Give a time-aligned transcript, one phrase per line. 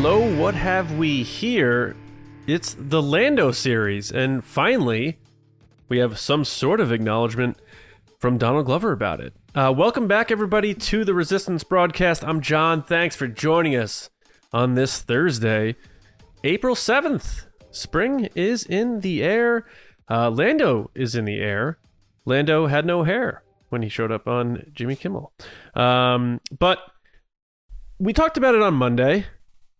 [0.00, 1.96] hello, what have we here?
[2.46, 5.18] It's the Lando series, and finally,
[5.88, 7.58] we have some sort of acknowledgement
[8.20, 9.34] from Donald Glover about it.
[9.56, 12.22] Uh, welcome back, everybody, to the Resistance broadcast.
[12.22, 12.80] I'm John.
[12.80, 14.08] Thanks for joining us
[14.52, 15.74] on this Thursday,
[16.44, 17.46] April 7th.
[17.72, 19.66] Spring is in the air.
[20.08, 21.76] Uh, Lando is in the air.
[22.24, 25.32] Lando had no hair when he showed up on Jimmy Kimmel.
[25.74, 26.78] Um, but
[27.98, 29.26] we talked about it on Monday.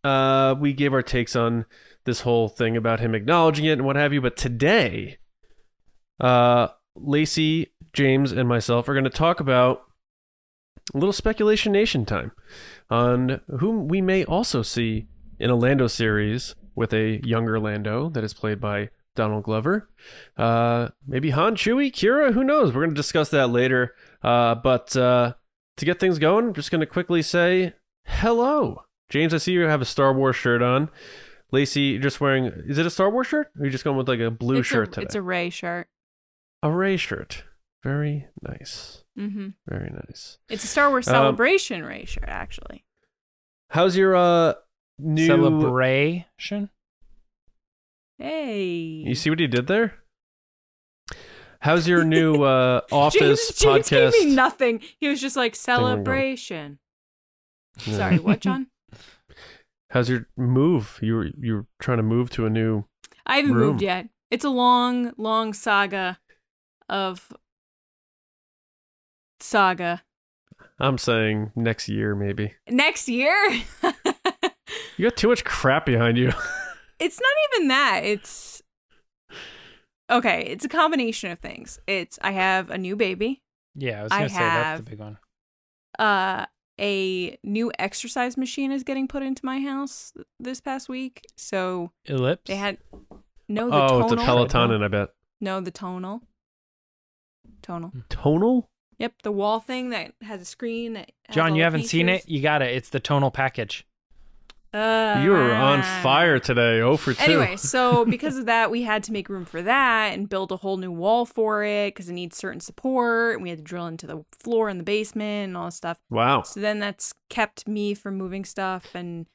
[0.04, 1.66] Uh, we gave our takes on
[2.04, 4.20] this whole thing about him acknowledging it and what have you.
[4.20, 5.18] But today,
[6.20, 9.82] uh, Lacey, James, and myself are going to talk about
[10.94, 12.32] a little speculation nation time
[12.90, 18.24] on whom we may also see in a Lando series with a younger Lando that
[18.24, 19.90] is played by Donald Glover.
[20.36, 22.72] Uh, maybe Han, Chewie, Qi'ra, who knows?
[22.72, 23.94] We're going to discuss that later.
[24.22, 25.34] Uh, but uh,
[25.76, 27.74] to get things going, I'm just going to quickly say
[28.06, 28.82] hello.
[29.10, 30.90] James, I see you have a Star Wars shirt on.
[31.50, 33.50] Lacey, you're just wearing, is it a Star Wars shirt?
[33.56, 35.04] Or are you just going with like a blue it's shirt a, today?
[35.04, 35.88] It's a Rey shirt.
[36.62, 37.44] A Rey shirt.
[37.82, 39.04] Very nice.
[39.16, 40.38] hmm Very nice.
[40.50, 42.84] It's a Star Wars Um, Celebration Rey shirt, actually.
[43.70, 44.54] How's your uh
[44.98, 46.70] new celebration.
[48.18, 49.04] Hey.
[49.06, 49.94] You see what he did there?
[51.60, 54.12] How's your new uh office James, James podcast?
[54.12, 54.80] gave me nothing.
[54.98, 56.78] He was just like celebration.
[57.86, 57.96] Yeah.
[57.96, 58.66] Sorry, what, John?
[59.90, 60.98] How's your move?
[61.02, 62.84] You were you're trying to move to a new
[63.26, 63.68] I haven't Room.
[63.68, 64.08] moved yet.
[64.30, 66.18] It's a long, long saga
[66.88, 67.32] of
[69.40, 70.02] saga.
[70.78, 72.54] I'm saying next year maybe.
[72.68, 73.62] Next year?
[74.98, 76.32] You got too much crap behind you.
[76.98, 78.00] it's not even that.
[78.04, 78.62] It's
[80.10, 80.42] okay.
[80.42, 81.78] It's a combination of things.
[81.86, 83.40] It's I have a new baby.
[83.76, 85.18] Yeah, I was gonna say that's the big one.
[85.98, 86.46] Uh,
[86.78, 91.26] a new exercise machine is getting put into my house this past week.
[91.36, 92.48] So Ellipse.
[92.48, 92.78] they had
[93.48, 94.12] no the oh, tonal.
[94.12, 95.08] it's a Peloton and I bet.
[95.40, 96.22] No, the tonal.
[97.62, 97.92] Tonal.
[98.08, 98.68] Tonal?
[98.98, 100.94] Yep, the wall thing that has a screen.
[100.94, 102.28] That has John, all you the haven't seen it.
[102.28, 102.74] You got it.
[102.74, 103.86] It's the tonal package.
[104.72, 106.80] Uh, you were on fire today.
[106.80, 107.22] Oh for two.
[107.22, 110.56] Anyway, so because of that, we had to make room for that and build a
[110.56, 113.36] whole new wall for it because it needs certain support.
[113.36, 115.98] And we had to drill into the floor in the basement and all this stuff.
[116.10, 116.42] Wow.
[116.42, 118.94] So then that's kept me from moving stuff.
[118.94, 119.26] And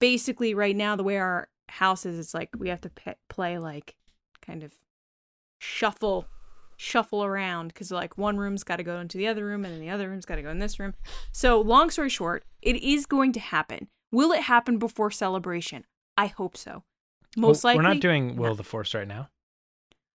[0.00, 3.58] basically, right now, the way our house is, it's like we have to pe- play
[3.58, 3.94] like
[4.40, 4.72] kind of
[5.58, 6.26] shuffle,
[6.78, 9.80] shuffle around because like one room's got to go into the other room and then
[9.82, 10.94] the other room's got to go in this room.
[11.30, 13.88] So, long story short, it is going to happen.
[14.10, 15.84] Will it happen before celebration?
[16.16, 16.84] I hope so.
[17.36, 17.84] Most Well, likely.
[17.84, 18.54] We're not doing Will no.
[18.54, 19.28] the Force right now.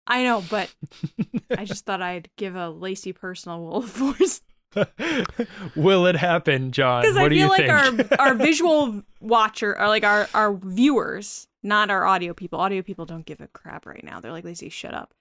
[0.07, 0.73] I know, but
[1.57, 4.41] I just thought I'd give a Lacey personal Will of Force.
[5.75, 7.01] Will it happen, John?
[7.03, 8.19] because What I do feel you like think?
[8.19, 12.59] our our visual watcher or like our our viewers, not our audio people.
[12.59, 14.19] Audio people don't give a crap right now.
[14.19, 15.13] They're like Lacey, shut up.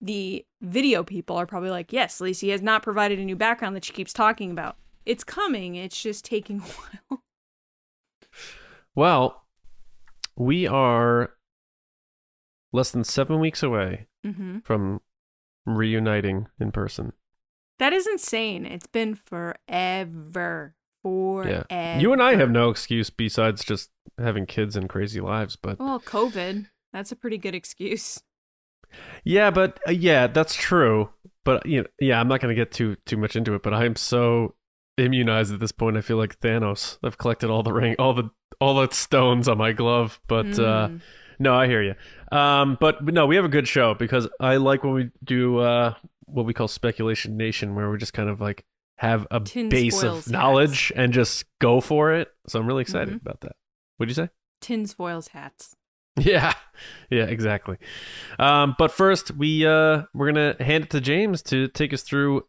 [0.00, 3.84] The video people are probably like, yes, Lacey has not provided a new background that
[3.84, 4.76] she keeps talking about.
[5.06, 5.74] It's coming.
[5.74, 6.62] It's just taking a
[7.10, 7.22] while.
[8.98, 9.44] Well,
[10.36, 11.30] we are
[12.72, 15.02] less than seven weeks away hmm from
[15.64, 17.12] reuniting in person.
[17.78, 18.66] That is insane.
[18.66, 21.64] It's been forever, forever.
[21.70, 21.98] Yeah.
[22.00, 26.00] You and I have no excuse besides just having kids and crazy lives, but Well,
[26.00, 26.66] COVID.
[26.92, 28.20] That's a pretty good excuse.
[29.22, 31.10] yeah, but uh, yeah, that's true.
[31.44, 33.72] But you know, yeah, I'm not going to get too too much into it, but
[33.72, 34.56] I'm so
[34.96, 35.96] immunized at this point.
[35.96, 36.98] I feel like Thanos.
[37.04, 38.30] I've collected all the ring, all the
[38.60, 41.00] all the stones on my glove, but uh Mm.
[41.40, 41.94] No, I hear you.
[42.36, 45.58] Um, but, but no, we have a good show because I like when we do
[45.58, 45.94] uh,
[46.24, 48.64] what we call speculation nation, where we just kind of like
[48.96, 52.26] have a Tin base spoils of knowledge and just go for it.
[52.48, 53.20] So I'm really excited Mhm.
[53.22, 53.52] about that.
[53.98, 54.30] What'd you say?
[54.60, 55.76] tinfoils hats.
[56.18, 56.54] Yeah,
[57.08, 57.76] yeah, exactly.
[58.40, 62.46] Um, but first, we uh, we're gonna hand it to James to take us through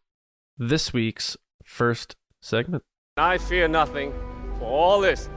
[0.58, 2.82] this week's first segment.
[3.18, 4.12] I fear nothing,
[4.58, 5.30] for all this,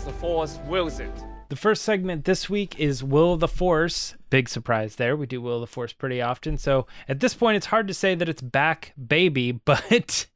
[0.00, 1.12] as the Force wills it.
[1.50, 4.14] The first segment this week is Will of the Force.
[4.30, 5.14] Big surprise there.
[5.14, 6.56] We do Will of the Force pretty often.
[6.56, 10.26] So at this point, it's hard to say that it's back, baby, but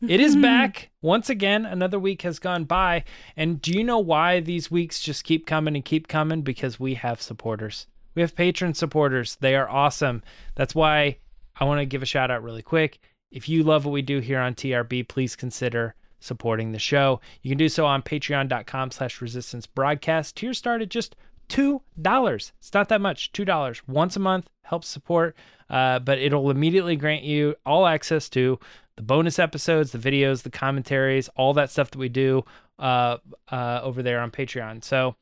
[0.00, 0.90] it is back.
[1.02, 3.04] Once again, another week has gone by.
[3.36, 6.42] And do you know why these weeks just keep coming and keep coming?
[6.42, 7.86] Because we have supporters.
[8.16, 9.36] We have patron supporters.
[9.40, 10.22] They are awesome.
[10.56, 11.18] That's why
[11.60, 12.98] I want to give a shout out really quick.
[13.30, 15.94] If you love what we do here on TRB, please consider
[16.26, 17.20] supporting the show.
[17.42, 20.36] You can do so on patreon.com slash resistance broadcast.
[20.36, 21.16] Tiers start at just
[21.48, 22.52] two dollars.
[22.58, 23.32] It's not that much.
[23.32, 25.36] Two dollars once a month helps support,
[25.70, 28.58] uh, but it'll immediately grant you all access to
[28.96, 32.44] the bonus episodes, the videos, the commentaries, all that stuff that we do
[32.78, 33.18] uh,
[33.50, 34.82] uh, over there on Patreon.
[34.82, 35.16] So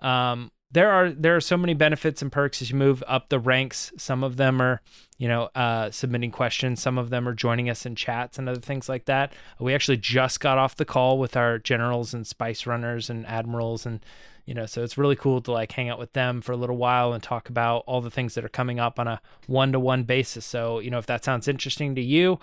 [0.00, 3.40] um, there are there are so many benefits and perks as you move up the
[3.40, 3.92] ranks.
[3.96, 4.80] Some of them are,
[5.18, 6.80] you know, uh, submitting questions.
[6.80, 9.32] Some of them are joining us in chats and other things like that.
[9.58, 13.84] We actually just got off the call with our generals and spice runners and admirals,
[13.84, 14.04] and
[14.46, 16.76] you know, so it's really cool to like hang out with them for a little
[16.76, 19.80] while and talk about all the things that are coming up on a one to
[19.80, 20.46] one basis.
[20.46, 22.38] So you know, if that sounds interesting to you.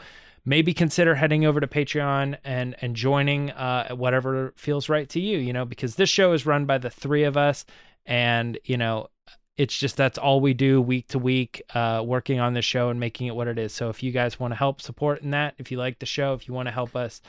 [0.46, 5.38] Maybe consider heading over to Patreon and and joining uh, whatever feels right to you.
[5.40, 7.66] You know, because this show is run by the three of us,
[8.08, 9.10] and you know
[9.58, 13.00] it's just that's all we do week to week uh, working on the show and
[13.00, 13.74] making it what it is.
[13.74, 16.34] So if you guys want to help support in that if you like the show
[16.34, 17.22] if you want to help us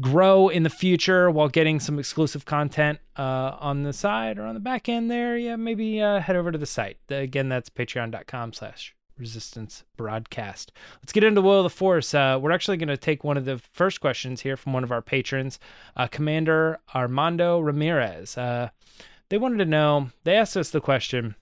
[0.00, 4.54] grow in the future while getting some exclusive content uh, on the side or on
[4.54, 6.98] the back end there yeah maybe uh, head over to the site.
[7.10, 10.72] Again that's patreon.com slash resistance broadcast.
[11.00, 12.12] Let's get into will of the force.
[12.12, 14.92] Uh, we're actually going to take one of the first questions here from one of
[14.92, 15.58] our patrons
[15.96, 18.36] uh, commander armando ramirez.
[18.36, 18.70] Uh,
[19.32, 21.36] they wanted to know, they asked us the question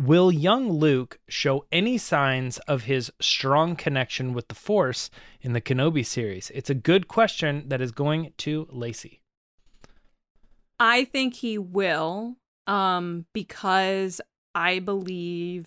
[0.00, 5.10] Will young Luke show any signs of his strong connection with the Force
[5.40, 6.52] in the Kenobi series?
[6.54, 9.20] It's a good question that is going to Lacey.
[10.78, 12.36] I think he will,
[12.68, 14.20] um, because
[14.54, 15.66] I believe.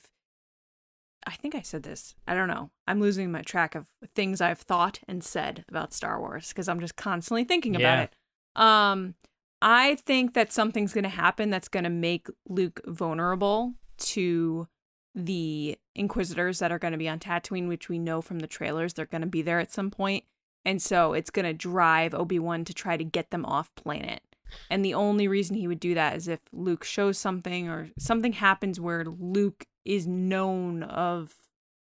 [1.26, 2.16] I think I said this.
[2.26, 2.70] I don't know.
[2.88, 6.80] I'm losing my track of things I've thought and said about Star Wars because I'm
[6.80, 8.04] just constantly thinking about Yeah.
[8.04, 8.14] it.
[8.56, 9.16] Um,
[9.62, 14.68] I think that something's going to happen that's going to make Luke vulnerable to
[15.16, 18.94] the Inquisitors that are going to be on Tatooine, which we know from the trailers
[18.94, 20.26] they're going to be there at some point.
[20.64, 24.22] And so it's going to drive Obi Wan to try to get them off planet.
[24.70, 28.34] And the only reason he would do that is if Luke shows something or something
[28.34, 31.34] happens where Luke is known of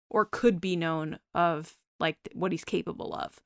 [0.10, 3.42] or could be known of like what he's capable of.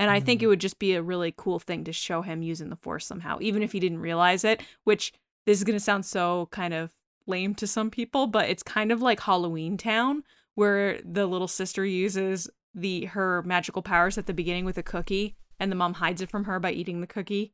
[0.00, 2.70] And I think it would just be a really cool thing to show him using
[2.70, 5.12] the force somehow, even if he didn't realize it, which
[5.46, 6.90] this is going to sound so kind of
[7.26, 10.22] lame to some people, but it's kind of like Halloween Town
[10.54, 15.36] where the little sister uses the her magical powers at the beginning with a cookie
[15.58, 17.52] and the mom hides it from her by eating the cookie.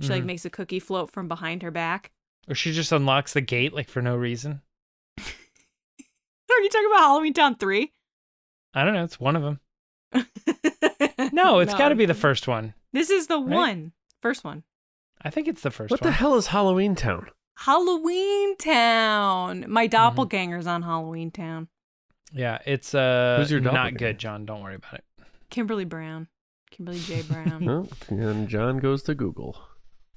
[0.00, 0.26] She like Mhm.
[0.26, 2.12] makes a cookie float from behind her back.
[2.48, 4.60] Or she just unlocks the gate like for no reason.
[5.18, 7.92] Are you talking about Halloween Town 3?
[8.74, 9.04] I don't know.
[9.04, 9.60] It's one of them.
[11.44, 12.74] No, it's got to be the first one.
[12.92, 13.54] This is the Right?
[13.54, 13.92] one.
[14.22, 14.62] First one.
[15.22, 16.08] I think it's the first What one.
[16.10, 17.28] the hell is Halloween Town?
[17.56, 19.62] Halloween Town.
[19.62, 19.72] Mm-hmm.
[19.72, 21.68] My doppelganger's on Halloween Town.
[22.32, 23.98] Yeah, it's uh Who's your not doppelganger?
[23.98, 24.44] good, John.
[24.46, 25.04] Don't worry about it.
[25.50, 26.28] Kimberly Brown.
[26.70, 27.22] Kimberly J.
[27.28, 27.68] Brown.
[27.68, 29.58] Oh, and John goes to Google.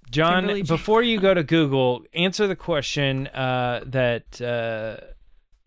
[0.09, 0.73] John, Kimberly J.
[0.73, 4.97] before you go to Google, answer the question uh, that uh,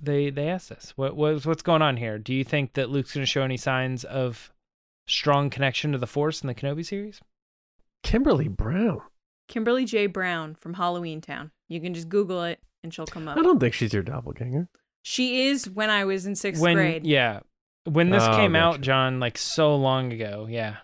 [0.00, 0.92] they they asked us.
[0.96, 2.18] What was what's going on here?
[2.18, 4.52] Do you think that Luke's going to show any signs of
[5.06, 7.20] strong connection to the Force in the Kenobi series?
[8.02, 9.00] Kimberly Brown.
[9.48, 10.06] Kimberly J.
[10.06, 11.50] Brown from Halloween Town.
[11.68, 13.36] You can just Google it and she'll come up.
[13.38, 14.68] I don't think she's your doppelganger.
[15.02, 17.06] She is when I was in sixth when grade.
[17.06, 17.40] yeah,
[17.84, 18.82] when this Oh, came out, gotcha.
[18.82, 20.46] John, like so long ago.
[20.48, 20.76] Yeah,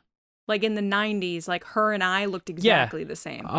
[0.47, 3.47] Like in the 90s, like her and I looked exactly the same.
[3.49, 3.53] Oh,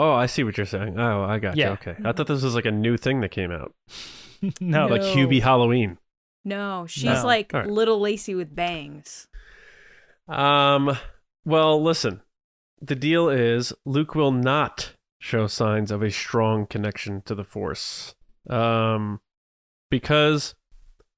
[0.00, 0.98] oh, I see what you're saying.
[0.98, 1.64] Oh, I got you.
[1.64, 1.70] Yeah.
[1.72, 1.94] Okay.
[2.04, 3.72] I thought this was like a new thing that came out.
[4.60, 5.14] no, Like No.
[5.14, 5.98] Hubie Halloween.
[6.44, 7.24] No, she's No.
[7.24, 7.68] like All right.
[7.70, 9.28] little Lacey with bangs.
[10.30, 10.96] Um,
[11.44, 12.22] well, listen.
[12.80, 18.14] The deal is Luke will not show signs of a strong connection to the Force.
[18.48, 19.20] Um,
[19.90, 20.54] because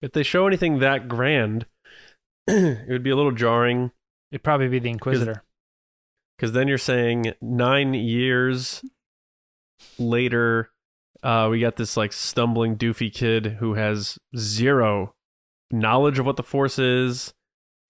[0.00, 1.66] if they show anything that grand,
[2.49, 3.92] it would be a little jarring
[4.33, 5.45] it'd probably be the Inquisitor.
[6.37, 8.83] because then you're saying nine years
[9.99, 10.71] later,
[11.23, 15.14] uh, we got this like stumbling doofy kid who has zero
[15.71, 17.35] knowledge of what the Force is.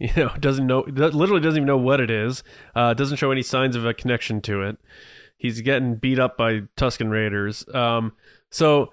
[0.17, 2.43] You know, doesn't know, literally doesn't even know what it is.
[2.75, 4.77] Uh, doesn't show any signs of a connection to it.
[5.37, 7.65] He's getting beat up by Tuscan Raiders.
[7.73, 8.13] Um,
[8.51, 8.91] so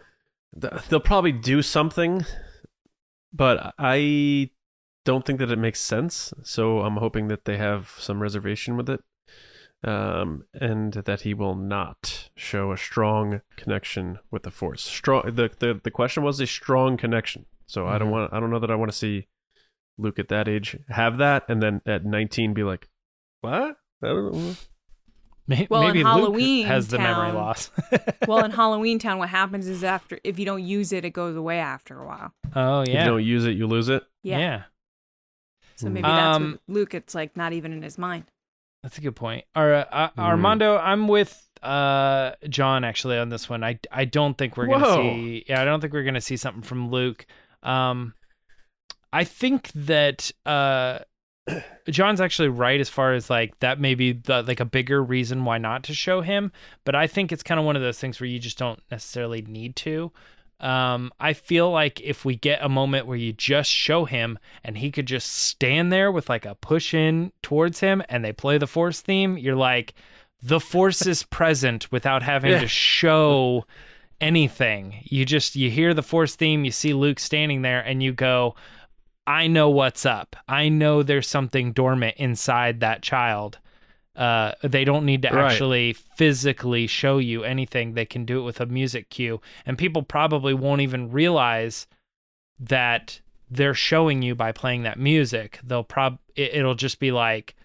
[0.59, 2.25] th- they'll probably do something,
[3.33, 4.51] but I
[5.03, 6.31] don't think that it makes sense.
[6.43, 9.01] So I'm hoping that they have some reservation with it
[9.83, 14.83] um, and that he will not show a strong connection with the Force.
[14.83, 15.33] Strong.
[15.35, 17.45] The the, the question was a strong connection.
[17.65, 18.11] So I don't Mhm.
[18.11, 18.33] want.
[18.33, 19.27] I don't know that I want to see
[19.99, 22.87] Luke at that age have that, and then at 19 be like,
[23.41, 23.77] "What?
[24.03, 24.53] I don't know."
[25.47, 27.71] May- Well, in Maybe Luke Halloween has the memory loss.
[28.27, 31.35] Well, in Halloween Town, what happens is after if you don't use it, it goes
[31.35, 32.31] away after a while.
[32.55, 34.03] oh If you don't use it, you lose it.
[34.23, 34.37] Yeah.
[34.37, 34.63] yeah.
[35.75, 36.93] So maybe that's Um, with Luke.
[36.93, 38.25] It's like not even in his mind.
[38.83, 39.45] That's a good point.
[39.55, 40.19] Ar- uh, Hmm.
[40.19, 43.63] Armando, I'm with uh John actually on this one.
[43.63, 44.95] I I don't think we're gonna Whoa.
[45.01, 45.45] see.
[45.49, 47.25] Yeah, I don't think we're gonna see something from Luke.
[47.63, 48.13] Um,
[49.13, 50.99] I think that uh.
[51.89, 55.45] John's actually right as far as like that may be the, like a bigger reason
[55.45, 56.51] why not to show him,
[56.85, 59.41] but I think it's kind of one of those things where you just don't necessarily
[59.41, 60.11] need to.
[60.59, 64.77] Um, I feel like if we get a moment where you just show him and
[64.77, 68.59] he could just stand there with like a push in towards him and they play
[68.59, 69.95] the force theme, you're like,
[70.43, 72.59] the force is present without having Yeah.
[72.59, 73.65] to show
[74.21, 74.95] anything.
[75.03, 78.55] You just you hear the force theme, you see Luke standing there and you go,
[79.29, 80.35] I know what's up.
[80.47, 83.59] I know there's something dormant inside that child.
[84.15, 85.51] Uh, they don't need to Right.
[85.51, 87.93] actually physically show you anything.
[87.93, 91.85] They can do it with a music cue, and people probably won't even realize
[92.59, 93.21] that
[93.51, 95.59] they're showing you by playing that music.
[95.63, 97.55] They'll prob it, it'll just be like,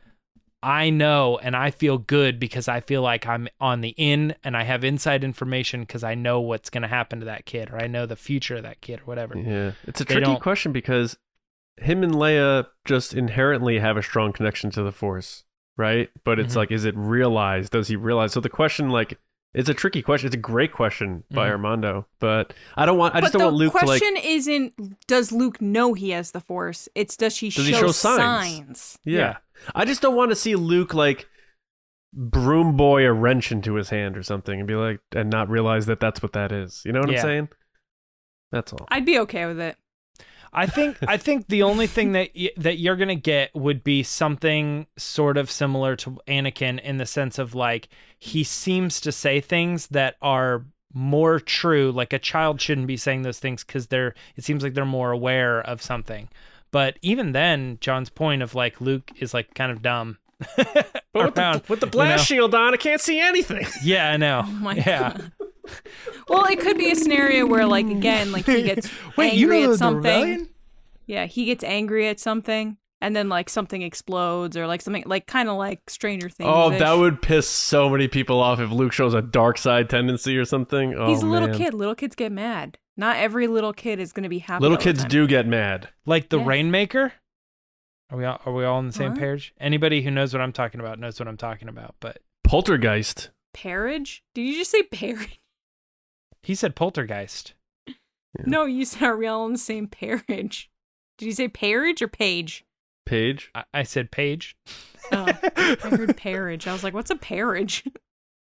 [0.62, 4.56] I know, and I feel good because I feel like I'm on the in, and
[4.56, 7.78] I have inside information because I know what's going to happen to that kid, or
[7.82, 9.36] I know the future of that kid, or whatever.
[9.38, 11.18] Yeah, it's a They tricky don't- question because
[11.76, 15.44] him and Leia just inherently have a strong connection to the Force,
[15.76, 16.08] right?
[16.24, 16.58] But it's Mhm.
[16.58, 17.72] like, is it realized?
[17.72, 18.32] Does he realize?
[18.32, 19.18] So the question, like,
[19.54, 20.26] it's a tricky question.
[20.26, 21.52] It's a great question by Mhm.
[21.52, 23.14] Armando, but I don't want.
[23.14, 24.00] I just don't want Luke to like.
[24.00, 26.88] question isn't does Luke know he has the Force?
[26.96, 28.18] It's does he, Does show, he show signs?
[28.18, 28.98] signs?
[29.04, 29.18] Yeah.
[29.18, 29.36] Yeah.
[29.74, 31.28] I just don't want to see Luke like
[32.12, 35.86] broom boy a wrench into his hand or something and be like, and not realize
[35.86, 36.82] that that's what that is.
[36.84, 37.18] You know what Yeah.
[37.18, 37.48] I'm saying?
[38.52, 38.86] That's all.
[38.90, 39.76] I'd be okay with it.
[40.54, 44.02] I think I think the only thing that y- that you're gonna get would be
[44.02, 49.40] something sort of similar to Anakin in the sense of like he seems to say
[49.40, 51.90] things that are more true.
[51.92, 55.10] Like a child shouldn't be saying those things because they're it seems like they're more
[55.10, 56.28] aware of something.
[56.70, 60.18] But even then, John's point of like Luke is like kind of dumb.
[60.56, 62.36] But with the, with the you blast know?
[62.36, 63.66] shield on, I can't see anything.
[63.82, 64.42] Yeah, I know.
[64.44, 65.12] Oh my yeah.
[65.12, 65.32] god.
[66.28, 69.48] Well, it could be a scenario where, like, again, like he gets Wait, angry you
[69.48, 69.96] know at the- the something.
[70.02, 70.48] rebellion?
[71.06, 75.26] Yeah, he gets angry at something, and then like something explodes, or like something like
[75.26, 76.48] kind of like Stranger Things.
[76.52, 80.36] Oh, that would piss so many people off if Luke shows a dark side tendency
[80.38, 80.94] or something.
[80.94, 81.58] Oh, He's a little man.
[81.58, 81.74] kid.
[81.74, 82.78] Little kids get mad.
[82.96, 84.62] Not every little kid is going to be happy.
[84.62, 85.08] Little all the kids time.
[85.10, 85.88] do get mad.
[86.06, 86.46] Like the Yeah.
[86.46, 87.12] Rainmaker?
[88.10, 89.18] Are we all, are we all on the same What?
[89.20, 89.52] page?
[89.60, 91.96] Anybody who knows what I'm talking about knows what I'm talking about.
[92.00, 93.30] But Poltergeist.
[93.52, 94.22] Parage?
[94.34, 95.40] Did you just say parage?
[96.44, 97.54] He said poltergeist.
[98.44, 100.70] No, you said are we all on the same parage?
[101.18, 102.64] Did you say parage or page?
[103.06, 103.50] Page.
[103.54, 104.56] I, I said page.
[105.12, 106.66] Oh, I heard parage.
[106.66, 107.84] I was like, what's a parage?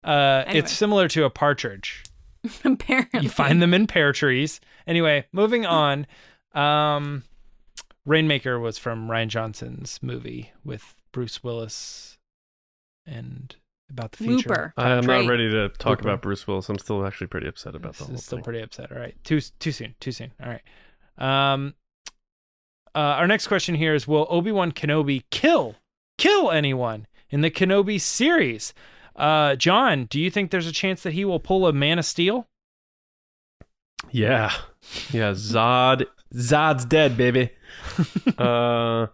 [0.05, 0.59] Uh, Anyway.
[0.61, 2.05] It's similar to a partridge.
[2.65, 4.61] Apparently, You find them in pear trees.
[4.87, 6.07] Anyway, moving on.
[6.55, 7.25] Um,
[8.07, 12.17] Rainmaker was from Rian Johnson's movie with Bruce Willis
[13.07, 13.57] and
[13.91, 14.49] about the future.
[14.49, 14.75] Looper.
[14.77, 15.23] I am Drake.
[15.25, 16.09] not ready to talk Looper.
[16.09, 16.69] about Bruce Willis.
[16.69, 18.45] I'm still actually pretty upset about the This whole is still thing.
[18.45, 18.91] pretty upset.
[18.93, 19.95] All right, too too soon.
[20.01, 20.33] Too soon.
[20.43, 20.63] All right.
[21.53, 21.75] Um,
[22.95, 25.77] uh, our next question here is: Will Obi Wan Kenobi kill
[26.19, 28.73] kill anyone in the Kenobi series?
[29.17, 32.05] Uh, John, do you think there's a chance that he will pull a Man of
[32.07, 32.47] Steel?
[34.11, 34.53] Yeah.
[35.13, 37.51] Yeah, Zod Zod's dead, baby.
[38.39, 39.07] uh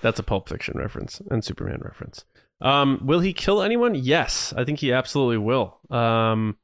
[0.00, 2.24] that's a Pulp Fiction reference and Superman reference.
[2.62, 3.94] Um will he kill anyone?
[3.94, 5.78] Yes, I think he absolutely will.
[5.90, 6.56] Um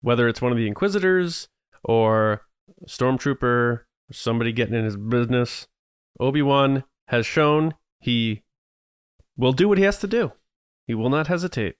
[0.00, 1.48] whether it's one of the inquisitors
[1.82, 2.42] or
[2.86, 3.80] stormtrooper
[4.12, 5.66] somebody getting in his business,
[6.20, 8.42] Obi-Wan has shown he
[9.36, 10.32] will do what he has to do.
[10.86, 11.76] He will not hesitate.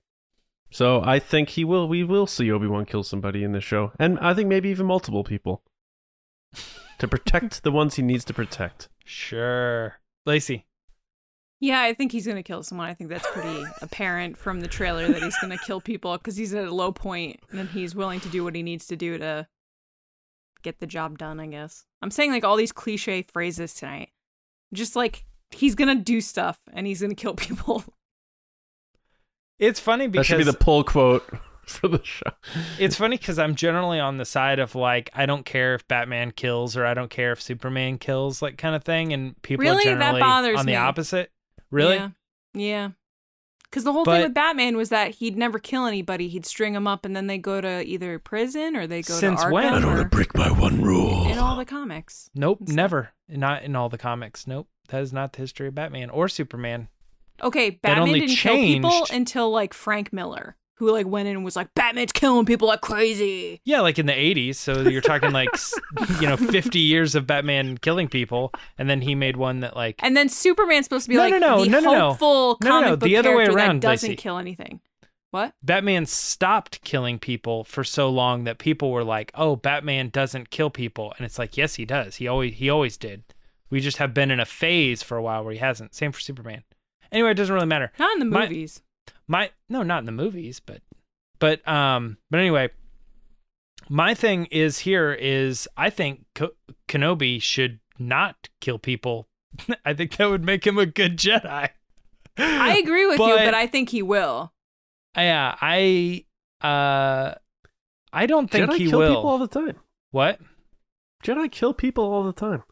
[0.70, 3.92] So I think he will we will see Obi-Wan kill somebody in this show.
[3.98, 5.62] And I think maybe even multiple people
[6.98, 8.88] to protect the ones he needs to protect.
[9.04, 10.66] Sure, Lacey.
[11.60, 12.88] Yeah, I think he's going to kill someone.
[12.88, 16.36] I think that's pretty apparent from the trailer that he's going to kill people because
[16.36, 19.16] he's at a low point and he's willing to do what he needs to do
[19.18, 19.46] to
[20.62, 21.84] get the job done, I guess.
[22.02, 24.10] I'm saying like all these cliche phrases tonight.
[24.74, 27.84] Just like he's going to do stuff and he's going to kill people.
[29.58, 31.24] It's funny That because should be the pull quote
[31.66, 32.30] for the show.
[32.78, 36.32] it's funny because I'm generally on the side of like I don't care if Batman
[36.32, 39.86] kills or I don't care if Superman kills, like kind of thing, and people Really?
[39.86, 40.76] are That generally bothers on the me.
[40.76, 41.30] opposite.
[41.74, 41.96] Really?
[41.96, 42.10] Yeah.
[42.54, 42.88] Yeah.
[43.64, 46.28] Because the whole But- thing with Batman was that he'd never kill anybody.
[46.28, 49.40] He'd string them up and then they go to either prison or they go Since
[49.42, 49.50] to Arkham.
[49.50, 49.66] Since when?
[49.74, 51.26] I don't or- break my one rule.
[51.28, 52.30] in all the comics.
[52.34, 53.10] Nope, and never.
[53.28, 54.46] Not in all the comics.
[54.46, 56.86] Nope, that is not the history of Batman or Superman.
[57.42, 61.44] Okay, Batman only didn't kill people until like Frank Miller, who like went in and
[61.44, 63.60] was like, Batman's killing people like crazy.
[63.64, 64.56] Yeah, like in the '80s.
[64.56, 65.48] So you're talking like
[66.20, 69.96] you know 50 years of Batman killing people, and then he made one that like
[70.02, 72.08] And then Superman's supposed to be No, like no, no, the no, no, no.
[72.10, 74.80] hopeful No, no, comic no, book the other way around, that doesn't kill anything.
[75.30, 75.52] What?
[75.64, 80.70] Batman stopped killing people for so long that people were like, "Oh, Batman doesn't kill
[80.70, 82.16] people," and it's like, yes, he does.
[82.16, 83.24] He always he always did.
[83.68, 85.92] We just have been in a phase for a while where he hasn't.
[85.92, 86.62] Same for Superman.
[87.10, 87.90] Anyway, it doesn't really matter.
[87.98, 88.80] Not in the movies.
[89.26, 90.80] My no, not in the movies, but
[91.38, 92.70] but um, but anyway,
[93.88, 96.54] my thing is here is I think Ko-
[96.88, 99.28] Kenobi should not kill people.
[99.84, 101.70] I think that would make him a good Jedi.
[102.36, 104.52] I agree with you, But- but I think he will.
[105.16, 106.24] Yeah, I
[106.60, 107.34] uh,
[108.12, 109.08] I don't think Jedi he kill will.
[109.16, 109.76] people all the time.
[110.10, 110.40] what?
[111.22, 112.62] Jedi kill people all the time.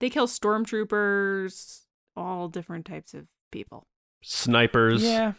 [0.00, 1.82] They kill stormtroopers,
[2.16, 3.86] all different types of people.
[4.22, 5.02] Snipers.
[5.02, 5.32] Yeah,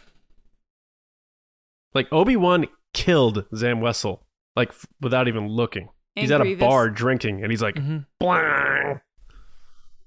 [1.94, 4.20] Like Obi Wan killed Zam Wesell,
[4.56, 5.90] like f- without even looking.
[6.16, 6.64] he's And at Grievous.
[6.64, 8.06] a bar drinking, and he's like, Mhm.
[8.20, 9.02] "Blang."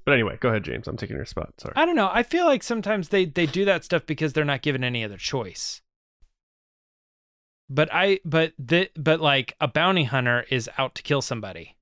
[0.05, 0.89] But anyway, go ahead, James.
[0.89, 1.55] I'm taking your spot.
[1.61, 1.75] Sorry.
[1.77, 2.11] I don't know.
[2.13, 5.17] I feel like sometimes they they do that stuff because they're not given any other
[5.19, 5.83] choice.
[7.69, 11.77] But I but the but like a bounty hunter is out to kill somebody.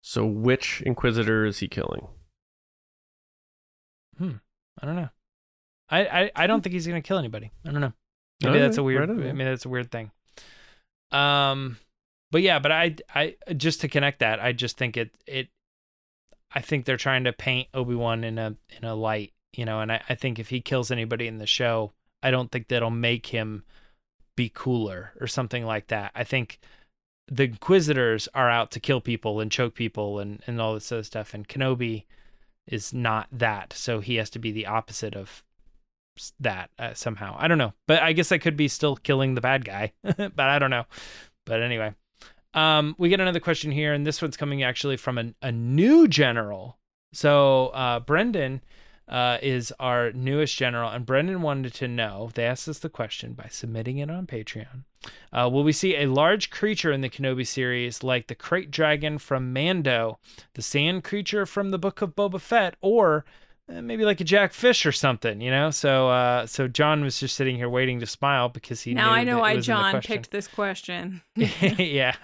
[0.00, 2.08] So which Inquisitor is he killing?
[4.20, 5.08] I don't know.
[5.88, 7.50] I I, I don't think he's gonna kill anybody.
[7.66, 7.92] I don't know.
[8.42, 9.08] Maybe that's a weird.
[9.08, 10.10] right on, I mean, that's a weird thing.
[11.12, 11.76] Um,
[12.30, 15.48] but yeah, but I I just to connect that, I just think it it.
[16.54, 19.80] I think they're trying to paint Obi Wan in a in a light, you know,
[19.80, 21.92] and I, I think if he kills anybody in the show,
[22.22, 23.64] I don't think that'll make him
[24.36, 26.10] be cooler or something like that.
[26.14, 26.58] I think
[27.28, 31.02] the Inquisitors are out to kill people and choke people and and all this other
[31.02, 32.04] stuff, and Kenobi
[32.66, 35.42] is not that, so he has to be the opposite of
[36.40, 37.34] that uh, somehow.
[37.38, 40.40] I don't know, but I guess I could be still killing the bad guy, but
[40.40, 40.84] I don't know.
[41.44, 41.94] But anyway,
[42.54, 46.06] um, we get another question here, and this one's coming actually from a, a new
[46.06, 46.78] general.
[47.12, 48.62] So uh, Brendan
[49.08, 52.30] uh, is our newest general, and Brendan wanted to know.
[52.34, 54.84] They asked us the question by submitting it on Patreon.
[55.32, 59.18] Uh, will we see a large creature in the Kenobi series, like the Krayt Dragon
[59.18, 60.18] from Mando,
[60.54, 63.24] the Sand Creature from the Book of Boba Fett, or
[63.68, 65.40] uh, maybe like a Jack Fish or something?
[65.40, 65.70] You know.
[65.70, 69.12] So, uh, so John was just sitting here waiting to smile because he now knew
[69.16, 71.20] I know why was in the John picked this question.
[71.36, 72.14] yeah.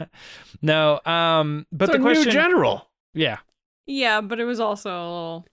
[0.62, 1.00] No.
[1.04, 1.66] Um.
[1.72, 2.24] But It's the a question.
[2.26, 2.88] new general.
[3.14, 3.38] yeah.
[3.86, 5.46] yeah, but it was also a little.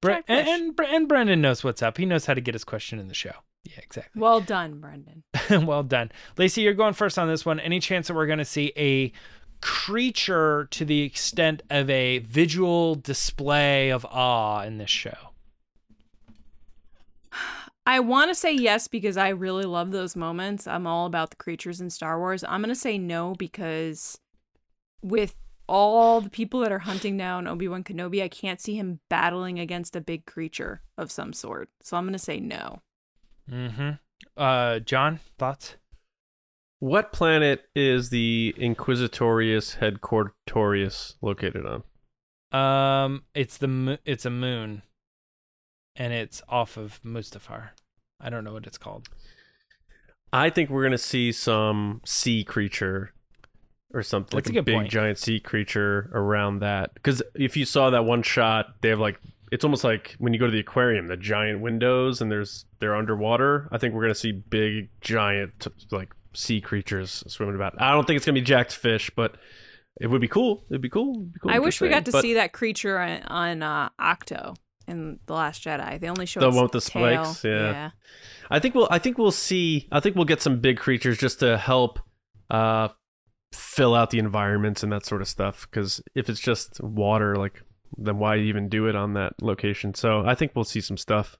[0.00, 1.98] Bre- and, and and Brendan knows what's up.
[1.98, 3.32] He knows how to get his question in the show.
[3.64, 4.20] Yeah, exactly.
[4.20, 5.24] Well done, Brendan.
[5.66, 6.12] well done.
[6.36, 7.58] Lacey, you're going first on this one.
[7.60, 9.12] Any chance that we're going to see a
[9.60, 15.16] creature to the extent of a visual display of awe in this show?
[17.86, 20.66] I want to say yes because I really love those moments.
[20.66, 22.44] I'm all about the creatures in Star Wars.
[22.44, 24.18] I'm going to say no because
[25.02, 25.34] with
[25.68, 29.94] all the people that are hunting down Obi-Wan Kenobi, I can't see him battling against
[29.94, 31.68] a big creature of some sort.
[31.82, 32.80] So I'm going to say no.
[33.50, 33.90] Mm-hmm.
[34.36, 35.76] Uh, John, thoughts?
[36.80, 41.82] What planet is the Inquisitorius Headquartorius located on?
[42.52, 44.82] Um, it's the mo- it's a moon,
[45.96, 47.70] and it's off of Mustafar.
[48.20, 49.08] I don't know what it's called.
[50.32, 53.12] I think we're gonna see some sea creature
[53.94, 54.90] or something That's like a a, big point.
[54.90, 56.94] giant sea creature around that.
[56.94, 59.18] Because if you saw that one shot, they have like
[59.50, 62.94] it's almost like when you go to the aquarium, the giant windows and there's they're
[62.96, 63.68] underwater.
[63.72, 67.80] I think we're gonna see big giant like sea creatures swimming about.
[67.80, 69.36] I don't think it's gonna be jacked fish, but
[70.00, 70.64] it would be cool.
[70.70, 71.14] It'd be cool.
[71.14, 73.88] It'd be cool I wish we got to but see that creature on, on uh,
[73.98, 74.54] Ahch-To
[74.86, 75.98] in The Last Jedi.
[75.98, 77.24] They only showed The its one with the tail.
[77.24, 77.44] spikes?
[77.44, 77.90] Yeah.
[78.50, 81.40] I think we'll I think we'll see I think we'll get some big creatures just
[81.40, 81.98] to help
[82.50, 82.88] uh
[83.52, 87.62] fill out the environments and that sort of stuff cuz if it's just water like
[87.96, 89.94] then why even do it on that location.
[89.94, 91.36] So I think we'll see some stuff.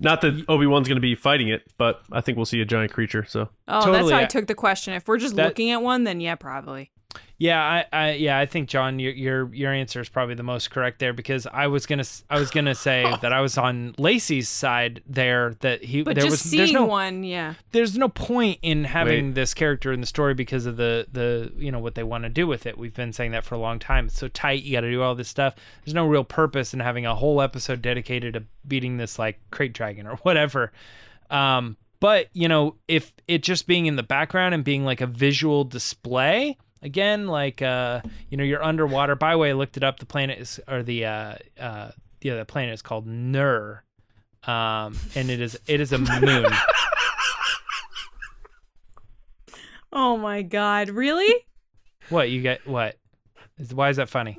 [0.00, 2.92] Not that Obi-Wan's going to be fighting it, but I think we'll see a giant
[2.92, 4.94] creature, so Oh, that's how I I- took the question.
[4.94, 6.90] If we're just That- looking at one, then yeah, probably.
[7.36, 10.70] Yeah, I, I yeah, I think John, your your your answer is probably the most
[10.70, 13.94] correct there because I was gonna s- I was gonna say that I was on
[13.98, 17.54] Lacey's side there that he But there just was there's seeing no one, yeah.
[17.72, 19.34] there's no point in having Wait.
[19.34, 22.30] this character in the story because of the the you know what they want to
[22.30, 22.78] do with it.
[22.78, 24.06] We've been saying that for a long time.
[24.06, 24.62] It's so tight.
[24.62, 25.56] You got to do all this stuff.
[25.84, 29.72] There's no real purpose in having a whole episode dedicated to beating this like krayt
[29.72, 30.72] dragon or whatever.
[31.30, 35.06] Um, but you know, if it just being in the background and being like a
[35.06, 39.16] visual display, again, like uh, you know, you're underwater.
[39.16, 39.98] By the way, I looked it up.
[39.98, 43.82] The planet is or the uh, uh, yeah, the planet is called Nur,
[44.44, 46.46] um, and it is it is a moon.
[49.96, 51.32] Oh my god, really?
[52.08, 52.66] What you get?
[52.66, 52.96] What?
[53.58, 54.38] Is- Why is that funny?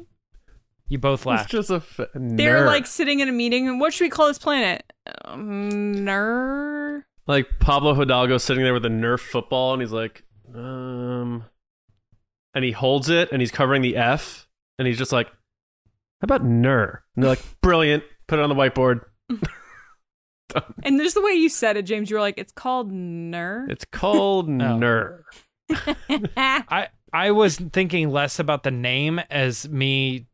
[0.88, 1.44] You both laugh.
[1.44, 4.28] it's just a f- They're like sitting in a meeting and what should we call
[4.28, 4.84] this planet?
[5.24, 7.06] Um, ner.
[7.26, 11.46] Like Pablo Hidalgo sitting there with a Nerf football, and he's like, um,
[12.56, 14.48] and he holds it, and he's covering the F,
[14.80, 17.04] and he's just like, how about Ner?
[17.16, 18.04] And they're like, brilliant.
[18.28, 19.02] Put it on the whiteboard.
[20.84, 23.68] And just the way you said it, James, you were like, it's called ner.
[23.70, 25.26] It's called Ner.
[26.08, 30.28] I I was thinking less about the name as me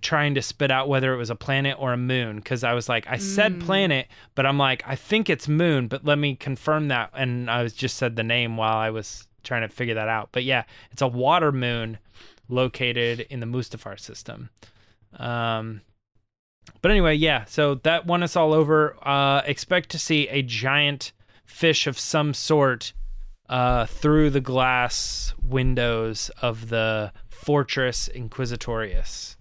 [0.00, 2.88] trying to spit out whether it was a planet or a moon because I was
[2.88, 3.60] like I said Mm.
[3.64, 7.62] planet but I'm like I think it's moon but let me confirm that and I
[7.62, 10.64] was just said the name while I was trying to figure that out but yeah
[10.90, 11.98] it's a water moon
[12.48, 14.50] located in the Mustafar system
[15.18, 15.80] um
[16.82, 21.12] but anyway yeah so that won us all over uh expect to see a giant
[21.44, 22.92] fish of some sort
[23.48, 29.36] uh, through the glass windows of the Fortress Inquisitorius.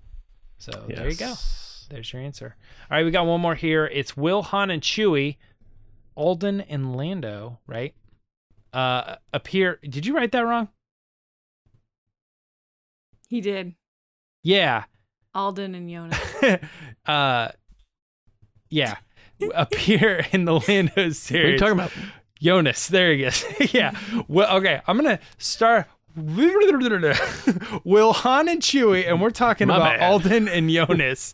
[0.58, 1.34] So there you go.
[1.90, 2.56] There's your answer.
[2.90, 3.86] All right, we got one more here.
[3.86, 5.38] It's Will, Han, and Chewie,
[6.16, 7.94] Alden, and Lando, right?
[8.74, 9.80] Uh, appear.
[9.88, 10.70] Did you write that wrong?
[13.34, 13.74] he did.
[14.44, 14.84] Yeah.
[15.34, 16.70] Alden and Joonas.
[17.08, 17.48] uh,
[18.70, 18.96] yeah.
[19.56, 21.22] appear in the Lando series.
[21.32, 21.92] What are you talking about?
[22.42, 22.88] Joonas.
[22.90, 23.44] There he is.
[23.74, 23.98] yeah.
[24.28, 24.82] Well, okay.
[24.88, 25.88] I'm gonna start.
[26.16, 30.12] Will Han and Chewie, and we're talking My about bad.
[30.12, 31.34] Alden and Joonas.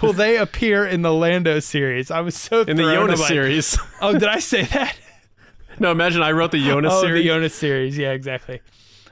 [0.00, 2.10] Will they appear in the Lando series?
[2.10, 2.84] I was so In the.
[2.84, 3.76] Jonas series.
[4.00, 4.96] Oh, did I say that?
[5.78, 7.22] No, imagine I wrote the oh, Jonas oh, series.
[7.22, 7.98] the Jonas series.
[7.98, 8.60] Yeah, exactly.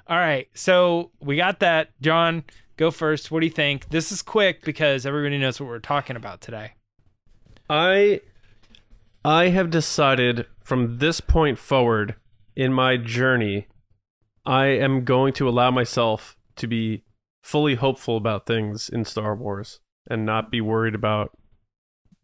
[0.06, 0.48] All right.
[0.54, 1.90] So we got that.
[2.00, 2.44] John,
[2.76, 3.30] go first.
[3.30, 3.88] What do you think?
[3.88, 6.72] This is quick because everybody knows what we're talking about today.
[7.70, 8.20] I
[9.24, 12.16] I have decided from this point forward
[12.56, 13.68] in my journey,
[14.44, 17.04] I am going to allow myself to be
[17.42, 21.36] fully hopeful about things in Star Wars and not be worried about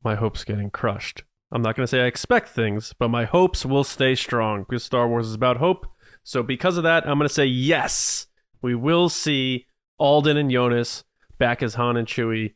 [0.03, 1.23] my hopes getting crushed.
[1.51, 4.85] I'm not going to say I expect things, but my hopes will stay strong because
[4.85, 5.87] Star Wars is about hope.
[6.23, 8.27] So because of that, I'm going to say yes.
[8.61, 9.67] We will see
[9.99, 11.05] Alden and Joonas
[11.39, 12.55] back as Han and Chewie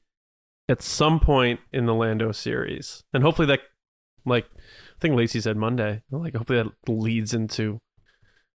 [0.68, 3.60] at some point in the Lando series, and hopefully that,
[4.24, 7.80] like, I think Lacey said Monday, like hopefully that leads into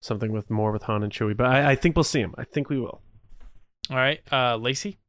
[0.01, 1.35] something with more with Han and Chewie.
[1.35, 2.33] But I, I think we'll see him.
[2.37, 3.01] I think we will.
[3.89, 4.21] All right.
[4.31, 4.99] Uh, Lacey?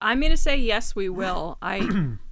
[0.00, 1.58] I'm gonna say yes, we will.
[1.62, 2.16] I.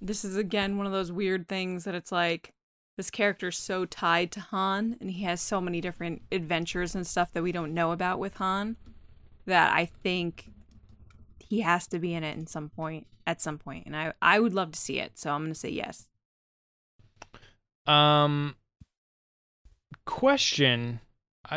[0.00, 2.52] this is again one of those weird things that it's like
[2.96, 7.32] this character's so tied to Han, and he has so many different adventures and stuff
[7.32, 8.76] that we don't know about with Han,
[9.44, 10.50] that I think
[11.38, 14.40] he has to be in it in some point at some point, and I I
[14.40, 15.18] would love to see it.
[15.18, 16.08] So I'm gonna say yes.
[17.86, 18.56] Um,
[20.06, 21.00] question,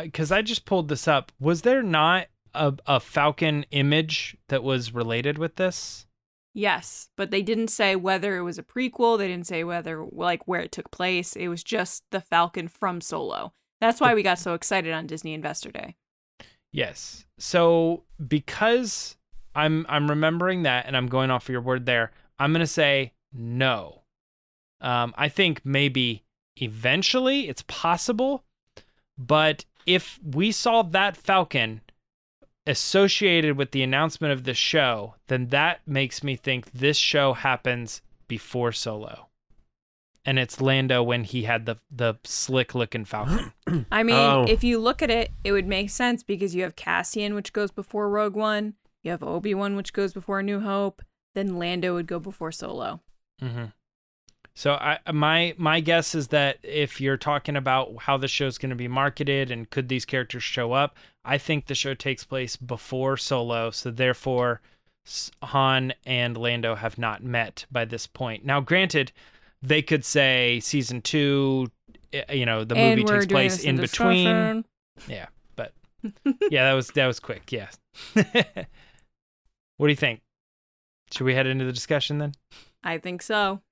[0.00, 1.32] because I just pulled this up.
[1.40, 6.06] Was there not a, a Falcon image that was related with this?
[6.52, 9.18] Yes, but they didn't say whether it was a prequel.
[9.18, 11.36] They didn't say whether like where it took place.
[11.36, 13.52] It was just the Falcon from Solo.
[13.80, 15.96] That's why we got so excited on Disney Investor Day.
[16.72, 17.24] Yes.
[17.38, 19.16] So because
[19.54, 23.12] I'm I'm remembering that and I'm going off of your word there, I'm gonna say
[23.32, 24.02] no.
[24.80, 26.24] Um, I think maybe
[26.56, 28.44] eventually it's possible,
[29.16, 31.80] but if we saw that Falcon
[32.66, 38.02] associated with the announcement of the show, then that makes me think this show happens
[38.28, 39.26] before Solo.
[40.24, 43.52] And it's Lando when he had the the slick looking Falcon.
[43.90, 44.44] I mean, Oh.
[44.46, 47.70] if you look at it, it would make sense because you have Cassian, which goes
[47.70, 48.74] before Rogue One.
[49.02, 51.00] You have Obi Wan, which goes before New Hope.
[51.34, 53.00] Then Lando would go before Solo.
[53.40, 53.66] hmm
[54.60, 58.68] So I my my guess is that if you're talking about how the show's going
[58.68, 62.56] to be marketed and could these characters show up, I think the show takes place
[62.56, 64.60] before Solo, so therefore
[65.42, 68.44] Han and Lando have not met by this point.
[68.44, 69.12] Now, granted,
[69.62, 71.70] they could say season two,
[72.30, 74.66] you know, the and movie takes place in between.
[75.08, 75.72] Yeah, but
[76.50, 77.50] yeah, that was that was quick.
[77.50, 77.70] Yeah.
[78.12, 80.20] what do you think?
[81.14, 82.34] Should we head into the discussion then?
[82.84, 83.62] I think so.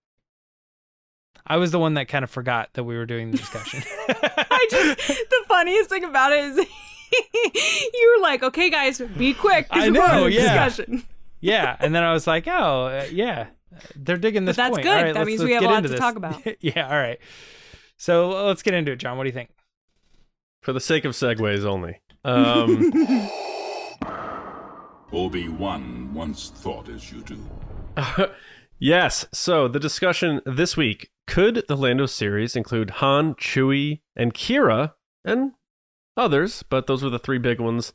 [1.47, 3.83] I was the one that kind of forgot that we were doing the discussion.
[4.09, 6.57] I just the funniest thing about it is
[7.95, 10.67] you were like, "Okay, guys, be quick." I we're know, yeah.
[10.69, 11.05] Discussion.
[11.41, 13.47] yeah, and then I was like, oh, uh, yeah,
[13.97, 14.83] they're digging this that's point.
[14.83, 14.91] good.
[14.97, 15.99] All right, That let's- means let's we have a get lot to this.
[16.01, 16.43] talk about.
[16.63, 17.19] yeah, all right.
[17.97, 19.17] So let's get into it, John.
[19.17, 19.51] What do you think?
[20.63, 22.01] For the sake of segues only.
[22.25, 22.93] Um,
[25.13, 27.39] Obi-Wan once thought as you do.
[28.79, 29.27] yes.
[29.33, 35.53] So the discussion this week could the Lando series include Han, Chewie, and Qi'ra, and
[36.17, 37.93] others, but those were the three big ones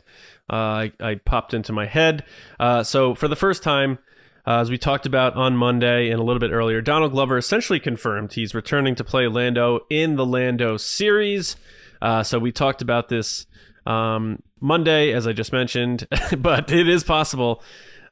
[0.49, 2.23] uh, I, I popped into my head.
[2.59, 3.97] Uh, so for the first time,
[4.45, 7.79] Uh, as we talked about on Monday and a little bit earlier, Donald Glover essentially
[7.79, 11.55] confirmed he's returning to play Lando in the Lando series.
[12.01, 13.45] Uh, so we talked about this
[13.85, 17.63] um, Monday, as I just mentioned, but it is possible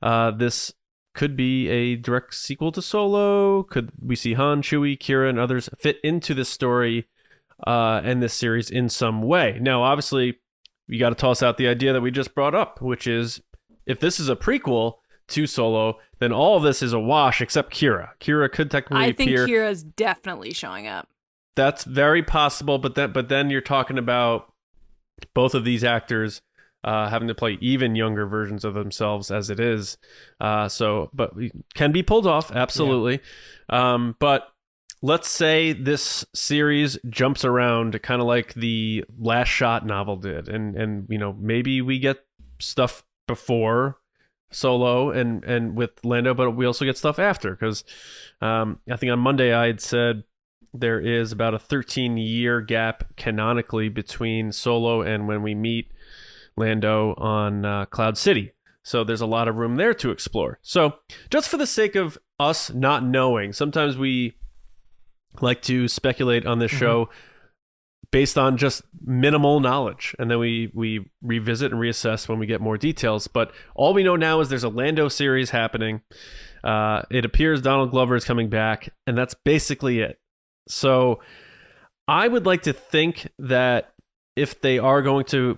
[0.02, 0.72] uh, this
[1.14, 3.64] could be a direct sequel to Solo.
[3.64, 7.08] Could we see Han, Chewie, Qi'ra, and others fit into this story
[7.66, 9.58] uh, and this series in some way?
[9.62, 10.40] Now, obviously,
[10.88, 13.42] you got to toss out the idea that we just brought up, which is
[13.86, 14.96] if this is a prequel
[15.30, 18.10] to Solo, then all of this is a wash except Qi'ra.
[18.20, 19.14] Qi'ra could technically appear.
[19.14, 19.48] I think appear.
[19.48, 21.10] Qi'ra's definitely showing up.
[21.56, 24.54] That's very possible, but then but then you're talking about
[25.34, 26.42] both of these actors
[26.84, 29.98] uh, having to play even younger versions of themselves as it is.
[30.40, 33.20] Uh, so, but we can be pulled off absolutely.
[33.70, 34.52] Um, but
[35.02, 40.76] let's say this series jumps around, kind of like the Last Shot novel did, and
[40.76, 42.26] and you know maybe we get
[42.60, 43.98] stuff before
[44.52, 47.84] Solo and and with Lando, but we also get stuff after because
[48.42, 50.24] um, I think on Monday I had said
[50.74, 55.92] there is about a 13 year gap canonically between Solo and when we meet
[56.58, 58.52] Lando on uh, Cloud City.
[58.84, 60.60] So there's a lot of room there to explore.
[60.62, 60.96] So
[61.30, 64.36] just for the sake of us not knowing, sometimes we
[65.40, 67.10] like to speculate on this show
[68.12, 72.60] based on just minimal knowledge and then we we revisit and reassess when we get
[72.60, 76.02] more details but all we know now is there's a lando series happening
[76.64, 80.20] uh, it appears donald glover is coming back and that's basically it
[80.68, 81.22] so
[82.08, 83.94] i would like to think that
[84.36, 85.58] if they are going to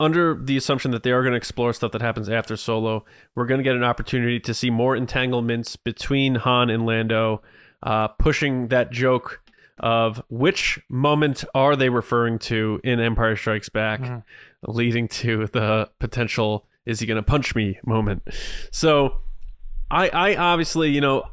[0.00, 3.04] under the assumption that they are going to explore stuff that happens after solo
[3.36, 7.40] we're going to get an opportunity to see more entanglements between han and lando
[7.82, 9.40] uh, pushing that joke
[9.78, 14.22] of which moment are they referring to in Empire Strikes Back, Mhm.
[14.66, 18.22] leading to the potential "is he going to punch me" moment.
[18.70, 19.22] So,
[19.90, 21.24] I, I obviously, you know,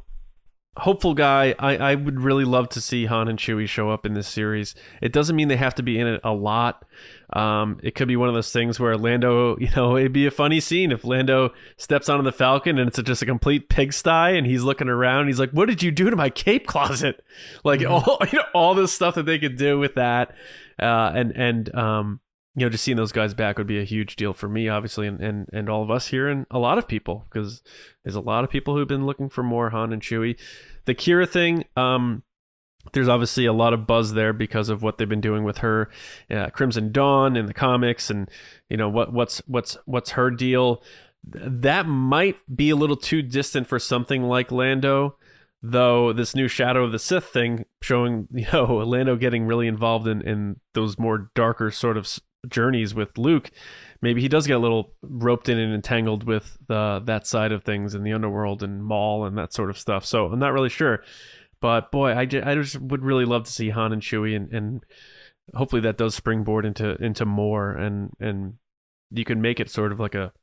[0.79, 1.55] hopeful guy.
[1.59, 4.75] I, I would really love to see Han and Chewie show up in this series.
[5.01, 6.85] It doesn't mean they have to be in it a lot.
[7.33, 10.31] Um, it could be one of those things where Lando, you know, it'd be a
[10.31, 14.47] funny scene if Lando steps onto the Falcon and it's just a complete pigsty and
[14.47, 15.27] he's looking around.
[15.27, 17.23] he's like, "What did you do to my cape closet?"
[17.63, 20.33] Like all you know, all this stuff that they could do with that,
[20.79, 22.19] uh, and and um,
[22.57, 25.05] you know, just seeing those guys back would be a huge deal for me, obviously,
[25.05, 27.61] and and, and all of us here, and a lot of people, because
[28.03, 30.39] there's a lot of people who've been looking for more Han and Chewie.
[30.85, 32.23] The Qi'ra thing, um,
[32.93, 35.91] there's obviously a lot of buzz there because of what they've been doing with her,
[36.31, 38.27] uh, Crimson Dawn in the comics, and
[38.71, 40.81] you know what what's what's what's her deal.
[41.23, 45.15] That might be a little too distant for something like Lando,
[45.61, 46.11] though.
[46.11, 50.23] This new Shadow of the Sith thing showing you know Lando getting really involved in
[50.23, 52.07] in those more darker sort of
[52.47, 53.51] journeys with Luke.
[54.01, 57.63] Maybe he does get a little roped in and entangled with the that side of
[57.63, 60.05] things in the underworld and Maul and that sort of stuff.
[60.05, 61.03] So I'm not really sure.
[61.59, 64.53] But boy, I, ju- I just would really love to see Han and Chewie, and,
[64.53, 64.85] and
[65.55, 68.55] hopefully that does springboard into into more, and and
[69.09, 70.33] you can make it sort of like a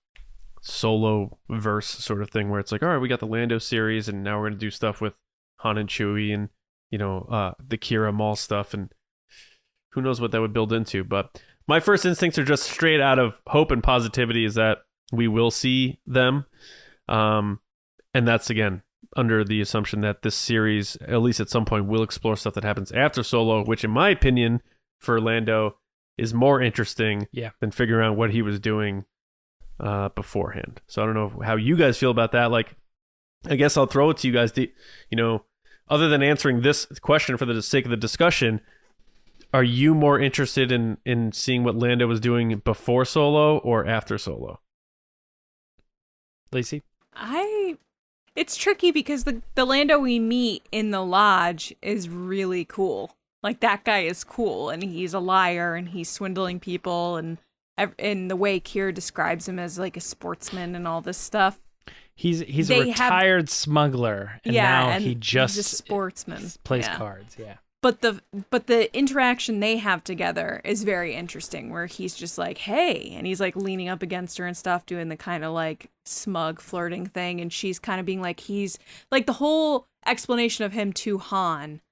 [0.60, 4.08] solo verse sort of thing where it's like, all right, we got the Lando series,
[4.08, 5.14] and now we're gonna do stuff with
[5.58, 6.48] Han and Chewie, and
[6.90, 8.90] you know uh, the Qi'ra Maul stuff, and
[9.92, 11.04] who knows what that would build into.
[11.04, 14.78] But my first instincts are just straight out of hope and positivity is that
[15.12, 16.46] we will see them,
[17.08, 17.60] um,
[18.12, 18.82] and that's again
[19.16, 22.64] under the assumption that this series, at least at some point, will explore stuff that
[22.64, 24.60] happens after Solo, which, in my opinion,
[24.98, 25.76] for Lando,
[26.18, 27.50] is more interesting Yeah.
[27.60, 29.04] than figuring out what he was doing
[29.78, 30.80] uh, beforehand.
[30.88, 32.50] So I don't know how you guys feel about that.
[32.50, 32.74] Like,
[33.46, 34.50] I guess I'll throw it to you guys.
[34.50, 34.66] Do,
[35.10, 35.44] you know,
[35.88, 38.60] other than answering this question for the sake of the discussion,
[39.54, 44.18] are you more interested in in seeing what Lando was doing before Solo or after
[44.18, 44.60] Solo?
[46.52, 46.82] Lacey?
[47.14, 47.76] I
[48.36, 53.16] it's tricky because the the Lando we meet in the lodge is really cool.
[53.42, 57.38] Like that guy is cool and he's a liar and he's swindling people and
[57.78, 61.60] ev- and the way Qi'ra describes him as like a sportsman and all this stuff.
[62.16, 65.76] He's he's They a have- retired smuggler, and yeah, now and he just he's a
[65.76, 66.42] sportsman.
[66.62, 66.96] plays Yeah.
[66.96, 67.36] cards.
[67.38, 68.18] Yeah, but the
[68.48, 73.26] but the interaction they have together is very interesting where he's just like hey and
[73.26, 77.04] he's like leaning up against her and stuff doing the kind of like smug flirting
[77.04, 78.78] thing and she's kind of being like he's
[79.10, 81.82] like the whole explanation of him to Han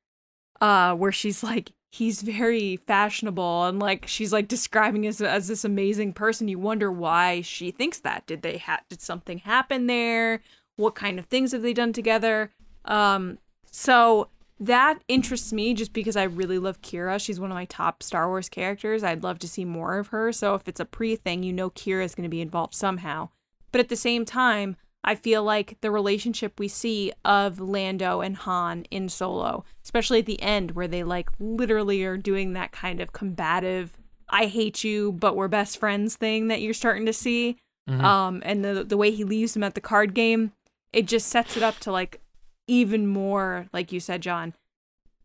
[0.63, 5.63] uh where she's like he's very fashionable and like she's like describing as as this
[5.63, 6.49] amazing person.
[6.49, 8.27] You wonder why she thinks that.
[8.27, 10.41] Did they ha- did something happen there?
[10.77, 12.51] What kind of things have they done together?
[12.87, 13.37] Um
[13.71, 14.31] so
[14.63, 17.21] that interests me just because I really love Qi'ra.
[17.21, 19.03] She's one of my top Star Wars characters.
[19.03, 20.33] I'd love to see more of her.
[20.33, 23.31] So if it's a pre thing, you know Qi'ra is going to be involved somehow.
[23.73, 28.37] But at the same time, I feel like the relationship we see of Lando and
[28.37, 33.01] Han in Solo, especially at the end where they like literally are doing that kind
[33.01, 33.99] of combative
[34.35, 37.59] I hate you but we're best friends thing that you're starting to see.
[37.91, 38.01] Mhm.
[38.01, 40.53] Um and the the way he leaves him at the card game,
[40.93, 42.22] it just sets it up to like
[42.67, 44.55] even more like you said John,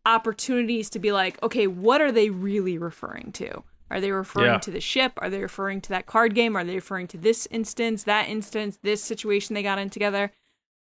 [0.06, 3.62] opportunities to be like, okay, what are they really referring to?
[3.90, 4.58] Are they referring Yeah.
[4.58, 5.12] to the ship?
[5.18, 6.56] Are they referring to that card game?
[6.56, 10.32] Are they referring to this instance, that instance, this situation they got in together?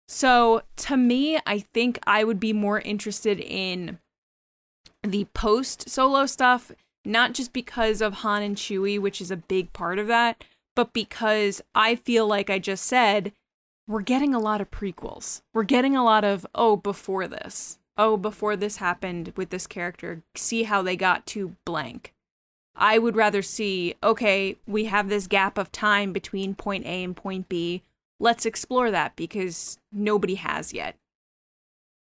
[0.08, 3.98] So to me, I think I would be more interested in
[5.02, 6.70] the post solo stuff,
[7.04, 10.92] not just because of Han and Chewie, which is a big part of that, but
[10.92, 13.32] because I feel like I just said,
[13.92, 15.42] we're getting a lot of prequels.
[15.52, 17.78] We're getting a lot of, oh, before this.
[17.98, 22.14] Oh, before this happened with this character, see how they got to blank.
[22.74, 27.14] I would rather see, okay, we have this gap of time between point A and
[27.14, 27.82] point B.
[28.18, 30.96] Let's explore that because nobody has yet.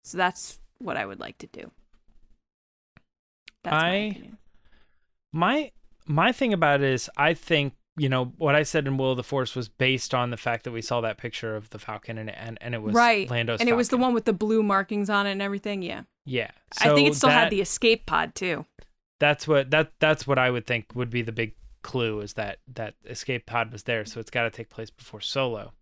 [0.04, 1.72] So that's what I would like to do.
[3.64, 4.38] That's my I- opinion.
[5.32, 5.72] My
[6.06, 9.18] my thing about it is I think, you know, what I said in Will of
[9.18, 12.16] the Force was based on the fact that we saw that picture of the Falcon
[12.16, 13.30] and and, and it was right.
[13.30, 15.82] Lando's and it was the one with the blue markings on it and everything.
[15.82, 16.04] Yeah.
[16.24, 16.50] Yeah.
[16.80, 18.64] I think it still that- had the escape pod too.
[19.18, 22.60] that's what that that's what I would think would be the big clue is that
[22.74, 25.72] that escape pod was there, so it's got to take place before Solo.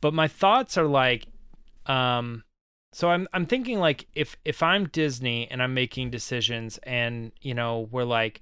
[0.00, 1.26] But my thoughts are like,
[1.84, 2.44] um,
[2.92, 7.52] so I'm I'm thinking like if if I'm Disney and I'm making decisions and you
[7.52, 8.40] know we're like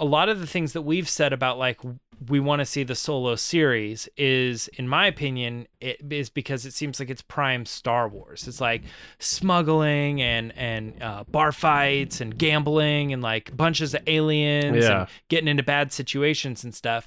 [0.00, 1.78] a lot of the things that we've said about like
[2.28, 6.72] we want to see the solo series is in my opinion it is because it
[6.72, 8.82] seems like it's prime star wars it's like
[9.18, 15.00] smuggling and and uh, bar fights and gambling and like bunches of aliens Yeah.
[15.00, 17.06] and getting into bad situations and stuff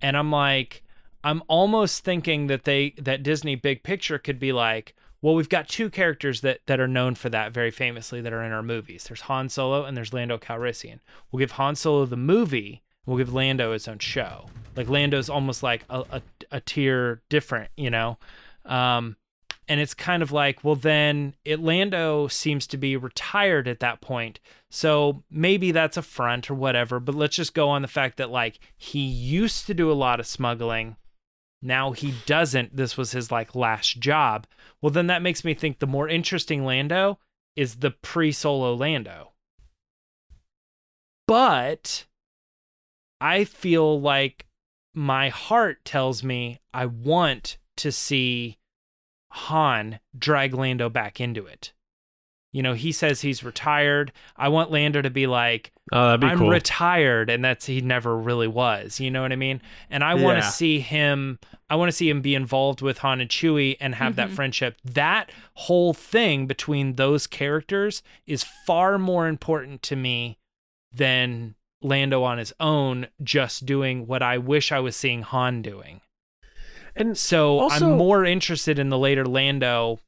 [0.00, 0.82] and i'm like
[1.22, 5.66] i'm almost thinking that they that disney big picture could be like well we've got
[5.66, 9.04] two characters that that are known for that very famously that are in our movies.
[9.04, 11.00] There's han solo and there's lando calrissian.
[11.32, 14.46] We'll give han solo the movie we'll give lando his own show.
[14.76, 18.18] Like lando's almost like a, a, a tier different you know?
[18.66, 19.16] Um
[19.66, 24.02] and it's kind of like well then it lando seems to be retired at that
[24.02, 24.40] point.
[24.68, 28.28] So maybe that's a front or whatever but let's just go on the fact that
[28.28, 30.96] like he used to do a lot of smuggling
[31.64, 34.46] now he doesn't this was his like last job.
[34.80, 37.18] Well then that makes me think the more interesting lando
[37.56, 39.32] is the pre-solo lando.
[41.26, 42.06] But
[43.20, 44.46] i feel like
[44.92, 48.58] my heart tells me i want to see
[49.30, 51.72] han drag lando back into it
[52.54, 56.26] you know he says he's retired i want lando to be like Oh, that'd be
[56.28, 56.48] I'm cool.
[56.48, 59.00] retired, and that's he never really was.
[59.00, 59.60] You know what I mean?
[59.90, 60.48] And I want to Yeah.
[60.50, 61.38] see him.
[61.68, 64.34] I want to see him be involved with Han and Chewie and have that Mhm.
[64.34, 64.78] friendship.
[64.82, 70.38] That whole thing between those characters is far more important to me
[70.90, 76.00] than Lando on his own, just doing what I wish I was seeing Han doing.
[76.96, 80.00] and So Also- I'm more interested in the later Lando,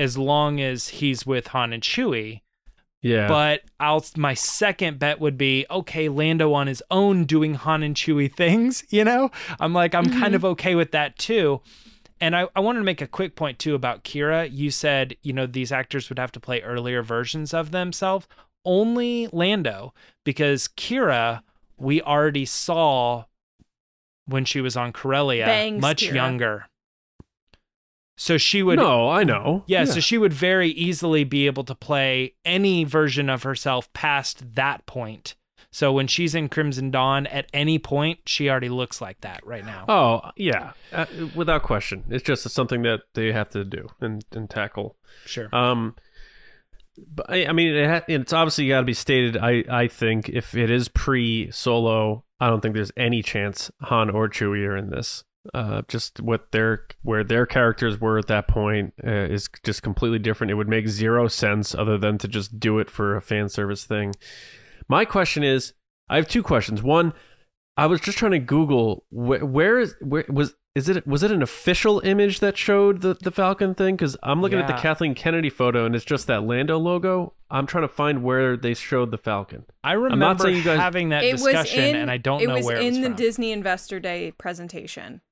[0.00, 2.40] as long as he's with Han and Chewie.
[3.02, 7.82] yeah, But I'll my second bet would be okay, Lando on his own doing Han
[7.82, 9.30] and Chewie things, you know?
[9.60, 10.52] I'm like, I'm kind of mm-hmm.
[10.52, 11.60] okay with that too.
[12.18, 14.50] And I, I wanted to make a quick point too about Qi'ra.
[14.50, 18.26] You said, you know, these actors would have to play earlier versions of themselves.
[18.64, 21.42] Only Lando, because Qi'ra,
[21.76, 23.24] we already saw
[24.26, 26.14] when she was on Corellia, Bangs much Qi'ra.
[26.14, 26.69] younger.
[28.20, 29.64] So she would no, I know.
[29.66, 34.56] yeah, so she would very easily be able to play any version of herself past
[34.56, 35.36] that point.
[35.72, 39.64] So when she's in Crimson Dawn, at any point, she already looks like that right
[39.64, 39.86] now.
[39.88, 42.04] Oh yeah, uh, without question.
[42.10, 44.98] It's just something that they have to do and, and tackle.
[45.24, 45.48] Sure.
[45.50, 45.96] Um,
[46.98, 49.38] but I, I mean, it ha- it's obviously got to be stated.
[49.38, 54.10] I I think if it is pre Solo, I don't think there's any chance Han
[54.10, 55.24] or Chewie are in this.
[55.54, 60.18] Uh, just what their where their characters were at that point uh, is just completely
[60.18, 60.50] different.
[60.50, 63.84] It would make zero sense other than to just do it for a fan service
[63.84, 64.14] thing.
[64.86, 65.72] My question is,
[66.10, 66.82] I have two questions.
[66.82, 67.14] One,
[67.76, 71.32] I was just trying to Google where, where is where was is it was it
[71.32, 73.96] an official image that showed the the Falcon thing?
[73.96, 77.32] Because I'm looking at the Kathleen Kennedy photo and it's just that Lando logo.
[77.50, 79.64] I'm trying to find where they showed the Falcon.
[79.82, 82.60] I remember saying you guys- having that it discussion, in, and I don't it know
[82.60, 83.16] where it was in the from.
[83.16, 85.22] Disney Investor Day presentation.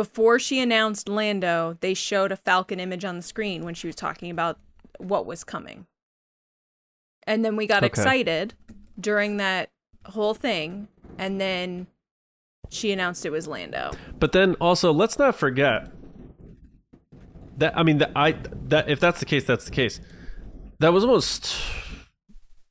[0.00, 3.94] Before she announced Lando, they showed a Falcon image on the screen when she was
[3.94, 4.58] talking about
[4.96, 5.84] what was coming.
[7.26, 7.88] And then we got Okay.
[7.88, 8.54] excited
[8.98, 9.68] during that
[10.06, 10.88] whole thing,
[11.18, 11.86] and then
[12.70, 13.90] she announced it was Lando.
[14.18, 15.92] But then also, let's not forget
[17.58, 17.76] that.
[17.76, 18.36] I mean, that I
[18.68, 20.00] that if that's the case, that's the case.
[20.78, 21.54] That was almost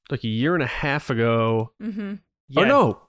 [0.10, 1.74] like a year and a half ago.
[1.80, 2.16] Mm-hmm.
[2.58, 3.02] Oh no,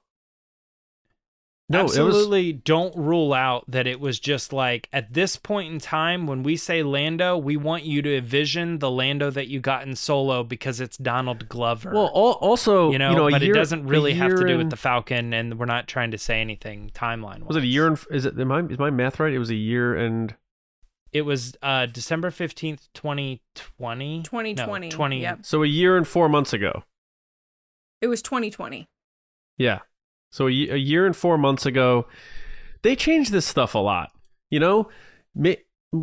[1.70, 5.72] no, it was absolutely don't rule out that it was just like at this point
[5.72, 9.60] in time when we say Lando, we want you to envision the Lando that you
[9.60, 11.92] got in Solo because it's Donald Glover.
[11.94, 12.06] well.
[12.14, 14.76] al- Also, you know, a but year- it doesn't really have to do with the
[14.76, 17.44] Falcon, and we're not trying to say anything timeline.
[17.46, 19.32] Was it a year and is it am I is my math right?
[19.32, 20.34] It was a year and
[21.12, 24.22] It was uh December fifteenth, twenty twenty.
[24.22, 25.22] 2020, twenty.
[25.22, 25.40] yep.
[25.46, 26.82] so a year and four months ago.
[28.00, 28.88] It was 2020.
[29.58, 29.80] Yeah.
[30.30, 32.06] So a, a year and four months ago,
[32.82, 34.10] they changed this stuff a lot.
[34.48, 34.88] You know,
[35.34, 35.60] but,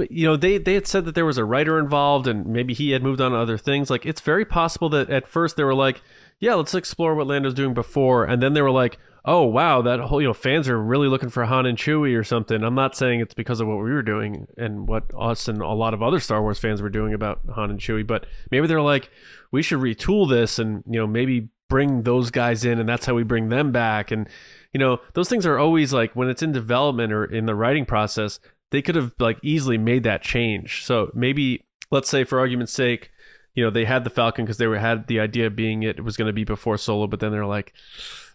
[0.09, 2.91] you know they they had said that there was a writer involved and maybe he
[2.91, 3.89] had moved on to other things.
[3.89, 6.01] Like it's very possible that at first they were like,
[6.39, 9.99] yeah, let's explore what Lando's doing before, and then they were like, oh wow, that
[10.01, 12.63] whole you know fans are really looking for Han and Chewie or something.
[12.63, 15.67] I'm not saying it's because of what we were doing and what us and a
[15.67, 18.81] lot of other Star Wars fans were doing about Han and Chewie, but maybe they're
[18.81, 19.09] like,
[19.51, 23.13] we should retool this and you know maybe bring those guys in and that's how
[23.13, 24.11] we bring them back.
[24.11, 24.27] And
[24.73, 27.85] you know those things are always like when it's in development or in the writing
[27.85, 28.39] process
[28.69, 30.83] they could have like easily made that change.
[30.83, 33.11] So maybe let's say for argument's sake
[33.57, 36.15] you know they had the falcon because they were had the idea being it was
[36.15, 37.73] going to be before solo but then they're like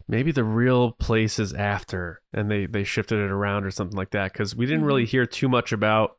[0.08, 4.10] maybe the real place is after and they they shifted it around or something like
[4.10, 5.10] that because we didn't really mm-hmm.
[5.10, 6.16] hear too much about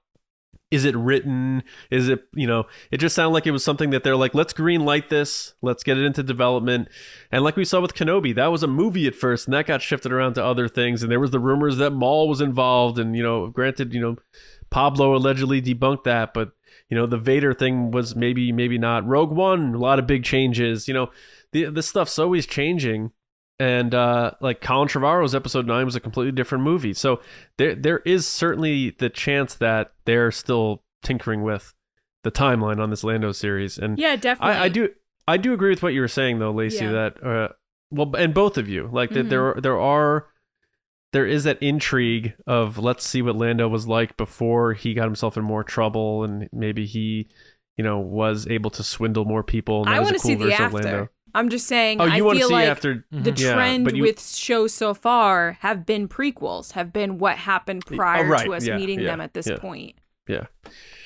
[0.73, 1.63] is it written?
[1.91, 4.53] Is it you know it just sounded like it was something that they're like let's
[4.53, 6.87] green light this let's get it into development.
[7.31, 9.81] And like we saw with kenobi that was a movie at first and that got
[9.81, 13.15] shifted around to other things and there was the rumors that maul was involved and
[13.15, 14.17] you know granted you know
[14.69, 16.53] pablo allegedly debunked that but
[16.89, 19.07] you know the vader thing was maybe maybe not.
[19.07, 21.09] Rogue one a lot of big changes you know.
[21.51, 23.11] The, this stuff's always changing
[23.59, 26.93] and uh, like Colin Trevorrow's episode nine was a completely different movie.
[26.93, 27.21] So
[27.57, 31.73] there there is certainly the chance that they're still tinkering with
[32.23, 33.77] the timeline on this Lando series.
[33.77, 34.55] And Yeah, definitely.
[34.55, 34.89] I, I do
[35.27, 36.85] I do agree with what you were saying though, Lacey.
[36.85, 36.91] Yeah.
[36.91, 37.47] That uh,
[37.91, 39.29] well, and both of you like that Mhm.
[39.29, 40.27] there there are
[41.11, 45.37] there is that intrigue of let's see what Lando was like before he got himself
[45.37, 47.27] in more trouble and maybe he
[47.77, 49.83] you know was able to swindle more people.
[49.83, 51.11] And that I was a want to cool see the version of after.
[51.35, 51.99] I'm just saying.
[51.99, 53.39] Oh, I you want to feel see like after the Mhm.
[53.39, 58.25] Yeah, trend you- with shows so far have been prequels, have been what happened prior
[58.25, 59.95] Oh, right, to us yeah, meeting yeah, them at this point.
[60.27, 60.45] Yeah.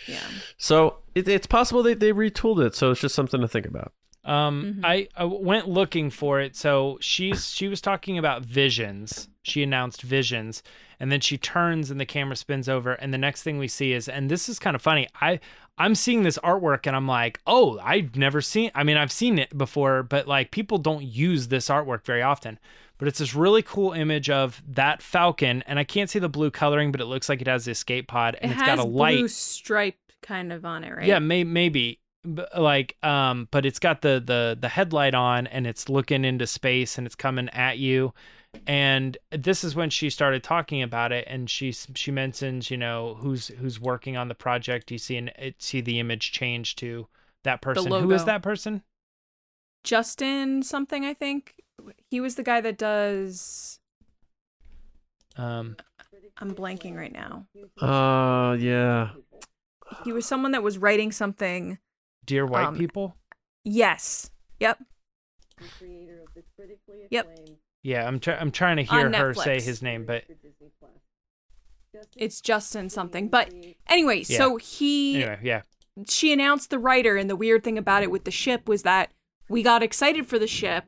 [0.08, 0.20] Yeah.
[0.58, 2.76] So it, it's possible they, they retooled it.
[2.76, 3.94] So it's just something to think about.
[4.28, 4.86] Um, Mhm.
[4.86, 6.56] I, I went looking for it.
[6.56, 9.30] So she's she was talking about visions.
[9.44, 10.62] She announced visions,
[11.00, 13.94] and then she turns and the camera spins over, and the next thing we see
[13.94, 15.08] is, and this is kind of funny.
[15.22, 15.40] I
[15.80, 18.72] I'm seeing this artwork, and I'm like, oh, I've never seen.
[18.76, 22.60] I mean, I've seen it before, but like people don't use this artwork very often.
[22.98, 26.50] But it's this really cool image of that falcon, and I can't see the blue
[26.52, 28.84] coloring, but it looks like it has the escape pod, and it has got a
[28.84, 29.20] light.
[29.20, 31.06] blue stripe kind of on it, right?
[31.06, 32.00] Yeah, may- maybe
[32.58, 36.98] like um but it's got the the the headlight on and it's looking into space
[36.98, 38.14] and it's coming at you
[38.66, 43.16] and this is when she started talking about it and she she mentions you know
[43.20, 47.08] who's who's working on the project you see an it, see the image change to
[47.44, 48.82] that person who is that person
[49.88, 51.56] Justin something, I think.
[52.10, 53.80] He was the guy that does.
[55.38, 55.78] um
[56.40, 57.48] I'm blanking right now.
[57.82, 59.12] Uh, yeah.
[60.04, 61.80] He was someone that was writing something.
[62.28, 63.16] Dear white Um, people
[63.64, 64.30] Yes.
[64.60, 64.80] Yep.
[67.10, 67.28] Yep.
[67.82, 70.24] yeah i'm try- i'm trying to hear her say his name but
[72.16, 73.28] It's Justin something.
[73.28, 73.52] But
[73.88, 75.62] anyway, so he anyway yeah
[76.08, 79.10] she announced the writer and the weird thing about it with the ship was that
[79.50, 80.84] we got excited for the ship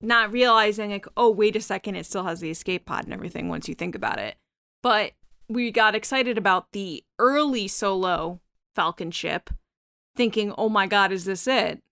[0.00, 3.48] not realizing like oh wait a second it still has the escape pod and everything
[3.50, 4.36] once you think about it
[4.82, 5.12] but
[5.48, 8.40] we got excited about the early solo
[8.74, 9.50] falcon ship
[10.16, 11.82] thinking oh my god is this it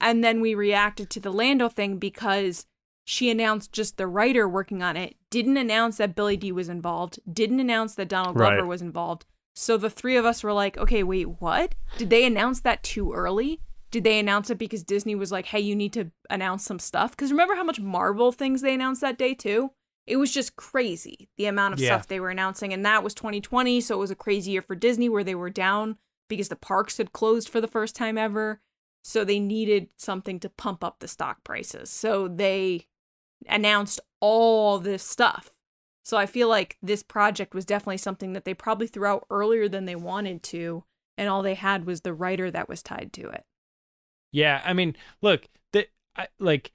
[0.00, 2.66] and then we reacted to the lando thing because
[3.04, 7.18] she announced just the writer working on it didn't announce that billy dee was involved
[7.32, 8.66] didn't announce that donald glover Right.
[8.66, 11.74] was involved so the three of us were like, okay, wait, what?
[11.98, 13.60] Did they announce that too early?
[13.90, 17.10] Did they announce it because Disney was like, hey, you need to announce some stuff?
[17.10, 19.72] Because remember how much Marvel things they announced that day too?
[20.06, 21.88] It was just crazy the amount of Yeah.
[21.88, 22.72] stuff they were announcing.
[22.72, 23.80] And that was 2020.
[23.80, 25.98] So it was a crazy year for Disney where they were down
[26.30, 28.62] because the parks had closed for the first time ever.
[29.02, 31.90] So they needed something to pump up the stock prices.
[31.90, 32.86] So they
[33.46, 35.52] announced all this stuff.
[36.02, 39.68] So I feel like this project was definitely something that they probably threw out earlier
[39.68, 40.84] than they wanted to,
[41.18, 43.44] and all they had was the writer that was tied to it.
[44.32, 46.72] Yeah, I mean, look, the I, like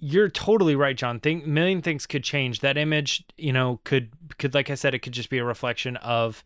[0.00, 1.20] you're totally right, John.
[1.20, 2.60] Think million things could change.
[2.60, 5.96] That image, you know, could could like I said, it could just be a reflection
[5.98, 6.44] of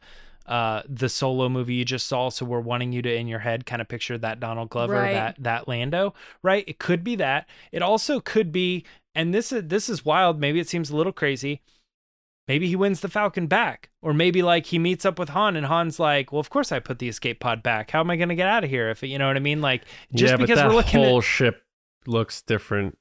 [0.48, 2.28] uh the solo movie you just saw.
[2.30, 5.12] So we're wanting you to in your head kind of picture that Donald Glover, Right.
[5.12, 6.64] that that Lando, right?
[6.66, 7.48] It could be that.
[7.70, 8.84] It also could be,
[9.14, 10.40] and this is this is wild.
[10.40, 11.60] Maybe it seems a little crazy.
[12.48, 15.66] Maybe he wins the Falcon back, or maybe like he meets up with Han, and
[15.66, 17.90] Han's like, "Well, of course I put the escape pod back.
[17.90, 18.88] How am I going to get out of here?
[18.88, 19.60] If you know what I mean?
[19.60, 19.84] Like,
[20.14, 21.62] just yeah, because but that we're looking whole at ship
[22.06, 22.96] looks different.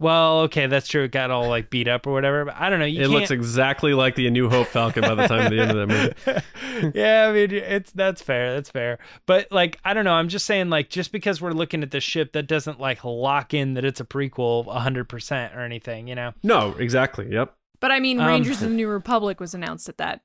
[0.00, 1.04] Well, okay, that's true.
[1.04, 2.46] It got all like beat up or whatever.
[2.46, 2.86] But I don't know.
[2.86, 3.12] You it can't...
[3.12, 5.88] looks exactly like the A New Hope Falcon by the time of the end of
[5.88, 6.92] that movie.
[6.98, 8.54] yeah, I mean, it's that's fair.
[8.54, 8.98] That's fair.
[9.26, 10.14] But like, I don't know.
[10.14, 13.52] I'm just saying, like, just because we're looking at the ship, that doesn't like lock
[13.52, 16.08] in that it's a prequel 100 percent or anything.
[16.08, 16.32] You know?
[16.42, 17.30] No, exactly.
[17.30, 17.54] Yep.
[17.78, 20.22] But I mean, Um, Rangers of the New Republic was announced at that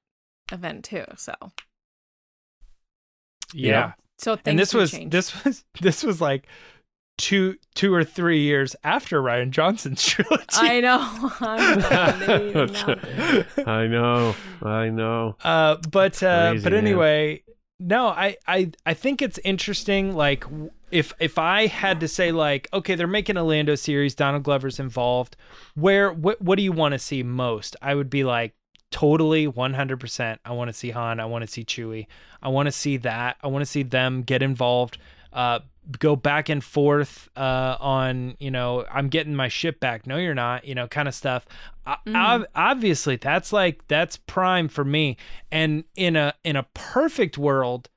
[0.54, 1.04] event too.
[1.18, 1.34] So,
[3.54, 3.94] Yeah.
[4.18, 5.12] so things And this was change.
[5.12, 6.48] this was this was like
[7.18, 10.46] two two or three years after Rian Johnson's trilogy.
[10.54, 11.00] I know.
[11.42, 12.18] I know.
[12.18, 14.66] They didn't announce it.
[14.66, 15.36] I know.
[15.44, 16.86] Uh, but uh, Crazy, but man.
[16.86, 17.44] anyway,
[17.80, 20.16] no, I, I I think it's interesting.
[20.16, 20.46] Like,
[20.92, 24.80] if if I had to say, like, okay, they're making a Lando series, Donald Glover's
[24.80, 25.36] involved.
[25.76, 27.76] Where what what do you want to see most?
[27.82, 28.54] I would be like,
[28.92, 30.40] totally, one hundred percent.
[30.46, 31.20] I want to see Han.
[31.20, 32.08] I want to see Chewie.
[32.42, 33.38] I want to see that.
[33.42, 34.98] I want to see them get involved.
[35.34, 35.60] Uh,
[36.00, 40.08] go back and forth uh, on you know I'm getting my ship back.
[40.08, 40.66] No, you're not.
[40.66, 41.46] You know, kind of stuff.
[41.86, 45.18] I, ob- obviously, that's like that's prime for me.
[45.52, 47.90] And in a in a perfect world,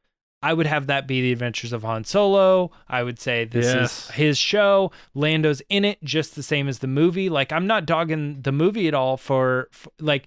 [0.43, 2.71] I would have that be the Adventures of Han Solo.
[2.89, 4.05] I would say this Yes.
[4.09, 4.93] is his show.
[5.15, 7.29] Lando's in it just the same as the movie.
[7.29, 10.27] Like I'm not dogging the movie at all for, for like.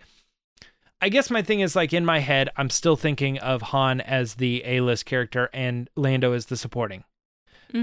[1.03, 4.35] I guess my thing is like in my head, I'm still thinking of Han as
[4.35, 7.03] the A-list character and Lando as the supporting.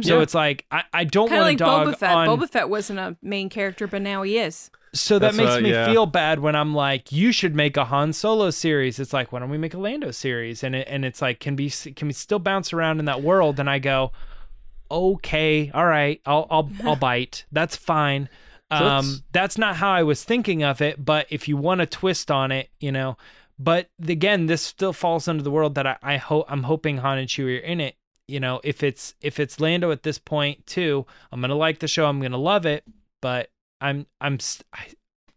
[0.02, 0.22] So Yeah.
[0.22, 2.16] it's like I, I don't Kind of want to like dog Boba Fett.
[2.16, 2.28] on.
[2.28, 4.70] Boba Fett wasn't a main character, but now he is.
[4.94, 5.86] So that That's makes what- me yeah.
[5.86, 8.98] feel bad when I'm like, you should make a Han Solo series.
[8.98, 10.64] It's like, why don't we make a Lando series?
[10.64, 13.60] And it, and it's like, can be can we still bounce around in that world?
[13.60, 14.12] And I go,
[14.90, 17.44] okay, all right, I'll I'll I'll bite.
[17.52, 18.28] That's fine.
[18.70, 21.04] So Um, let's- that's not how I was thinking of it.
[21.04, 23.16] But if you want a twist on it, you know.
[23.58, 27.18] But again, this still falls under the world that I, I hope I'm hoping Han
[27.18, 27.96] and Chewie are in it.
[28.28, 31.88] You know, if it's if it's Lando at this point too, I'm gonna like the
[31.88, 32.06] show.
[32.06, 32.84] I'm gonna love it.
[33.20, 33.50] But
[33.80, 34.38] I'm I'm
[34.72, 34.88] I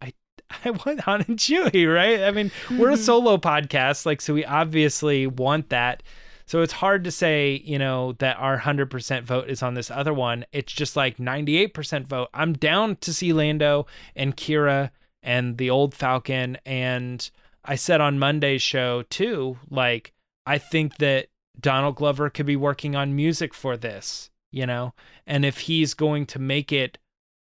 [0.01, 0.13] I
[0.65, 2.21] I want Han and Chewie, right?
[2.21, 6.03] I mean, we're a solo podcast, like so we obviously want that.
[6.45, 10.13] So it's hard to say, you know, that our 100% vote is on this other
[10.13, 10.43] one.
[10.51, 12.27] It's just like 98% vote.
[12.33, 13.85] I'm down to see Lando
[14.17, 14.89] and Qi'ra
[15.23, 17.29] and the old Falcon and
[17.63, 20.13] I said on Monday's show too, like
[20.45, 21.27] I think that
[21.62, 24.93] Donald Glover could be working on music for this, you know?
[25.26, 26.97] And if he's going to make it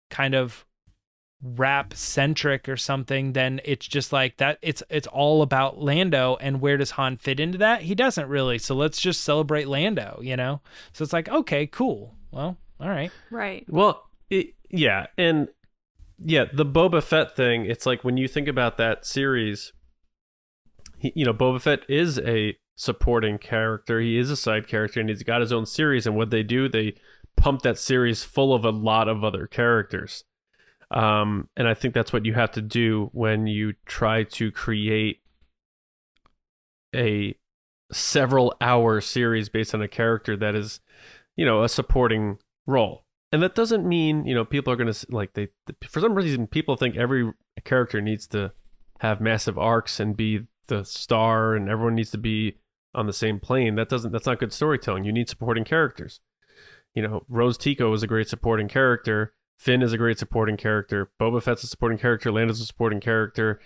[0.10, 0.66] kind of
[1.42, 6.60] rap centric or something, then it's just like that it's it's all about Lando and
[6.60, 7.84] where does Han fit into that?
[7.84, 8.58] He doesn't really.
[8.58, 10.62] So let's just celebrate Lando, you know?
[10.94, 12.16] So it's like, okay, cool.
[12.32, 13.12] Well, all right.
[13.32, 13.66] Right.
[13.70, 15.50] Well, it, yeah, and
[16.20, 17.66] yeah, the Boba Fett thing.
[17.66, 19.74] It's like when you think about that series,
[20.98, 24.00] he, you know, Boba Fett is a supporting character.
[24.00, 26.08] He is a side character, and he's got his own series.
[26.08, 26.96] And what they do, they
[27.36, 30.24] pump that series full of a lot of other characters.
[30.90, 35.20] Um, and I think that's what you have to do when you try to create
[36.96, 37.36] a
[37.92, 40.80] several hour series based on a character that is,
[41.36, 43.04] you know, a supporting role.
[43.34, 45.50] And that doesn't mean, you know, people are going to like they
[45.86, 47.30] for some reason people think every
[47.66, 48.54] character needs to
[49.02, 52.58] have massive arcs and be the star and everyone needs to be
[52.94, 53.76] on the same plane.
[53.76, 55.04] That doesn't that's not good storytelling.
[55.04, 56.20] You need supporting characters.
[56.96, 59.34] You know, Rose Tico is a great supporting character.
[59.58, 61.12] Finn is a great supporting character.
[61.22, 62.32] Boba Fett's a supporting character.
[62.32, 63.60] Lando's a supporting character.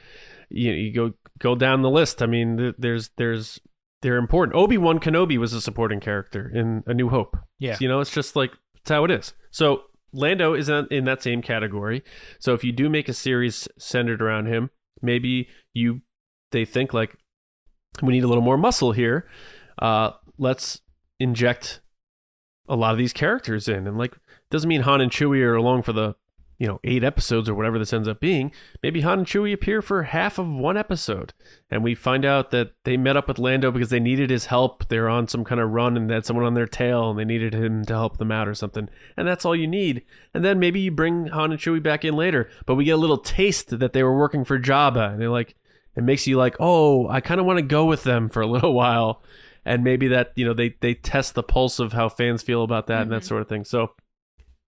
[0.49, 2.21] You, you go go down the list.
[2.21, 3.59] I mean, th- there's there's
[4.01, 4.55] they're important.
[4.55, 7.37] Obi Wan Kenobi was a supporting character in A New Hope.
[7.59, 7.77] Yeah.
[7.79, 9.33] you know, it's just like it's how it is.
[9.51, 12.03] So Lando is in, in that same category.
[12.39, 14.71] So if you do make a series centered around him,
[15.01, 16.01] maybe you
[16.51, 17.17] they think like
[18.01, 19.27] we need a little more muscle here.
[19.79, 20.81] Uh, let's
[21.19, 21.81] inject
[22.67, 24.17] a lot of these characters in, and like
[24.49, 26.15] doesn't mean Han and Chewie are along for the
[26.59, 28.51] you know eight episodes or whatever this ends up being.
[28.81, 31.33] Maybe Han and Chewie appear for half of one episode,
[31.69, 34.87] and we find out that they met up with Lando because they needed his help.
[34.87, 37.25] They're on some kind of run and they had someone on their tail, and they
[37.25, 38.87] needed him to help them out or something.
[39.17, 40.03] And that's all you need.
[40.33, 42.97] And then maybe you bring Han and Chewie back in later, but we get a
[42.97, 45.55] little taste that they were working for Jabba, and they're like,
[45.95, 48.47] it makes you like, oh, I kind of want to go with them for a
[48.47, 49.21] little while.
[49.65, 52.87] And maybe that, you know, they, they test the pulse of how fans feel about
[52.87, 53.63] that and that sort of thing.
[53.63, 53.91] So,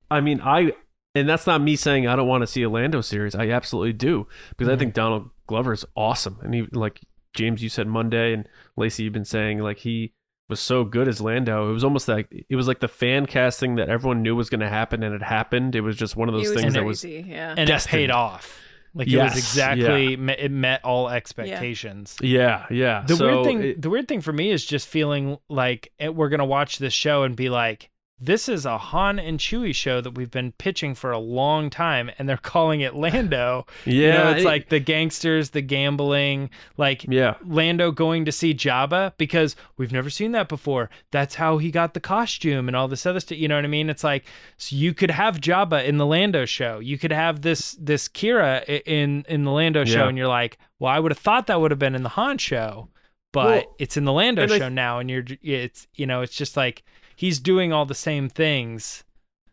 [0.10, 0.72] I mean, I
[1.16, 3.36] and that's not me saying I don't want to see a Lando series.
[3.36, 4.80] I absolutely do because I Mhm.
[4.80, 7.02] think Donald Glover is awesome, and he like
[7.34, 8.48] James, you said Monday, and
[8.78, 10.14] Lacey, you've been saying like he
[10.50, 11.70] was so good as Lando.
[11.70, 14.60] It was almost like it was like the fan casting that everyone knew was going
[14.62, 15.76] to happen, and it happened.
[15.76, 17.26] It was just one of those things that that was crazy.
[17.30, 17.56] yeah.
[17.58, 17.94] and Destined.
[17.94, 18.62] it paid off.
[18.96, 22.16] Like it was exactly me- it met all expectations.
[22.22, 23.04] yeah, yeah.
[23.06, 26.16] The So weird thing, it- the weird thing for me is just feeling like it,
[26.16, 30.00] we're gonna watch this show and be like, this is a Han and Chewie show
[30.00, 33.66] that we've been pitching for a long time, and they're calling it Lando.
[33.86, 37.36] yeah, you know, it's it- like the gangsters, the gambling, like yeah.
[37.46, 40.90] Lando going to see Jabba because we've never seen that before.
[41.12, 43.38] That's how he got the costume and all this other stuff.
[43.38, 43.90] You know what I mean?
[43.90, 44.26] It's like
[44.58, 46.80] so you could have Jabba in the Lando show.
[46.80, 50.92] You could have this this Qi'ra in in the Lando show, and you're like, well,
[50.92, 52.88] I would have thought that would have been in the Han show,
[53.34, 56.56] but Well, it's in the Lando show now, and you're it's you know it's just
[56.56, 56.84] like
[57.16, 59.04] he's doing all the same things.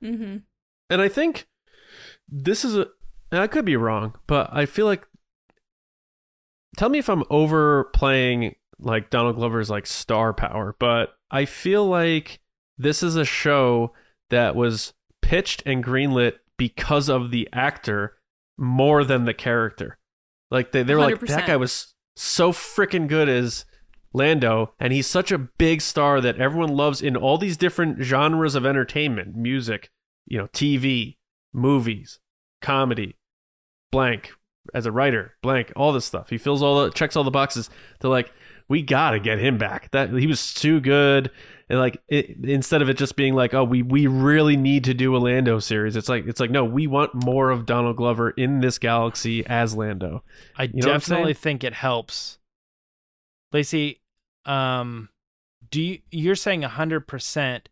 [0.02, 0.38] mm-hmm.
[0.90, 1.46] And I think
[2.28, 2.88] this is a.
[3.30, 5.06] and I could be wrong, but I feel like.
[6.76, 12.40] Tell me if I'm overplaying like Donald Glover's like star power, but I feel like
[12.78, 13.92] this is a show
[14.30, 18.16] that was pitched and greenlit because of the actor
[18.58, 19.98] more than the character.
[20.50, 21.26] Like they, they were like 100%.
[21.28, 23.64] that guy was so freaking good as
[24.12, 28.54] Lando, and he's such a big star that everyone loves in all these different genres
[28.54, 29.90] of entertainment, music,
[30.26, 31.16] you know, TV,
[31.52, 32.20] movies,
[32.60, 33.16] comedy,
[33.90, 34.32] blank.
[34.72, 36.30] As a writer, blank, all this stuff.
[36.30, 37.68] He fills all the checks all the boxes.
[37.98, 38.32] They're like,
[38.68, 39.90] we gotta get him back.
[39.90, 41.32] That he was too good.
[41.68, 44.94] And like, it, instead of it just being like, oh, we we really need to
[44.94, 45.96] do a Lando series.
[45.96, 49.74] It's like it's like no, we want more of Donald Glover in this galaxy as
[49.74, 50.22] Lando.
[50.56, 52.38] I You know definitely think it helps.
[53.52, 54.00] Lacey,
[54.44, 55.08] um,
[55.70, 57.68] do you you're saying hundred percent?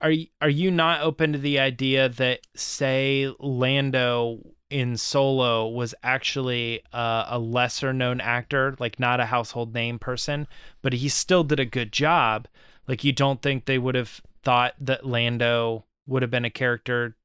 [0.00, 5.94] Are you, are you not open to the idea that say Lando in Solo was
[6.02, 10.48] actually uh, a lesser known actor, like not a household name person,
[10.82, 12.48] but he still did a good job?
[12.88, 17.16] Like you don't think they would have thought that Lando would have been a character?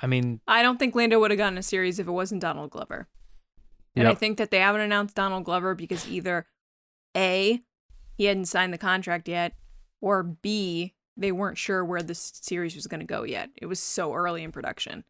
[0.00, 2.70] I mean, I don't think Lando would have gotten a series if it wasn't Donald
[2.70, 3.08] Glover.
[3.96, 6.46] And I think that they haven't announced Donald Glover because either
[7.16, 7.62] A,
[8.14, 9.54] he hadn't signed the contract yet,
[10.00, 13.50] or B, they weren't sure where this series was going to go yet.
[13.56, 15.04] It was so early in production.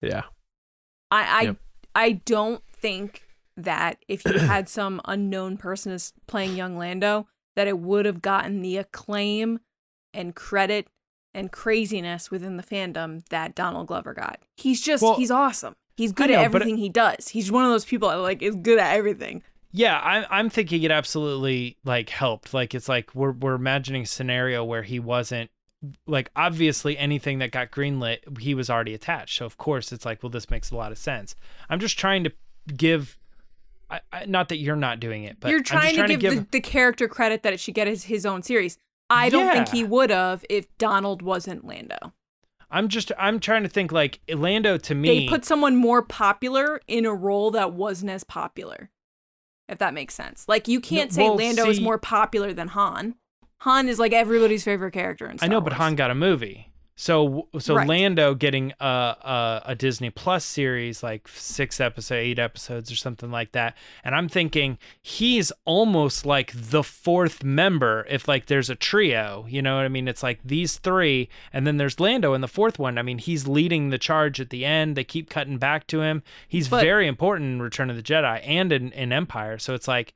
[0.00, 0.22] Yeah.
[1.10, 1.56] I I, Yep.
[1.94, 3.22] I don't think
[3.56, 8.22] that if you had some unknown person as playing young Lando, that it would have
[8.22, 9.60] gotten the acclaim
[10.14, 10.88] and credit
[11.34, 14.40] and craziness within the fandom that Donald Glover got.
[14.56, 15.74] He's just Well, he's awesome.
[15.96, 17.28] He's good know, at everything he does.
[17.28, 19.42] He's one of those people that like is good at everything.
[19.72, 22.52] Yeah, I'm I'm thinking it absolutely like helped.
[22.52, 25.50] Like it's like we're we're imagining a scenario where he wasn't
[26.06, 29.38] like obviously anything that got greenlit, he was already attached.
[29.38, 31.34] So of course it's like, well, this makes a lot of sense.
[31.68, 32.32] I'm just trying to
[32.76, 33.18] give
[33.90, 36.16] I, I, not that you're not doing it, but You're I'm just trying, trying to,
[36.16, 38.78] give The, the character credit that it should get his, his own series.
[39.10, 42.14] I don't think he would have if Donald wasn't Lando.
[42.70, 45.08] I'm just I'm trying to think like Lando to me.
[45.08, 48.90] They put someone more popular in a role that wasn't as popular.
[49.68, 50.44] If that makes sense.
[50.48, 53.14] Like you can't No, say well, Lando is more popular than Han.
[53.60, 56.71] Han is like everybody's favorite character in Star I know, but Han got a movie.
[56.94, 57.88] So so Right.
[57.88, 63.30] Lando getting a, a a Disney Plus series like six episode, eight episodes or something
[63.30, 68.06] like that, and I'm thinking he's almost like the fourth member.
[68.10, 70.06] If like there's a trio, you know what I mean?
[70.06, 72.98] It's like these three, and then there's Lando in the fourth one.
[72.98, 74.94] I mean, he's leading the charge at the end.
[74.96, 76.22] They keep cutting back to him.
[76.46, 79.58] He's But- very important in Return of the Jedi and in, in Empire.
[79.58, 80.14] So it's like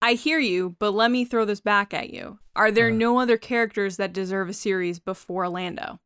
[0.00, 2.38] I hear you, but let me throw this back at you.
[2.54, 2.92] Are there Uh.
[2.94, 5.98] no other characters that deserve a series before Lando?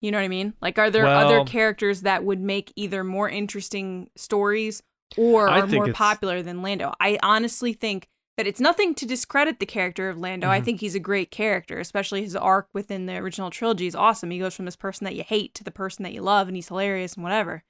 [0.00, 0.54] You know what I mean?
[0.62, 4.82] Like, are there other characters that would make either more interesting stories
[5.16, 6.94] or I are more it's- popular than Lando?
[7.00, 8.06] I honestly think
[8.36, 10.48] that it's nothing to discredit the character of Lando.
[10.48, 10.64] I Mhm.
[10.64, 14.30] think he's a great character, especially his arc within the original trilogy is awesome.
[14.30, 16.56] He goes from this person that you hate to the person that you love, and
[16.56, 17.64] he's hilarious and whatever.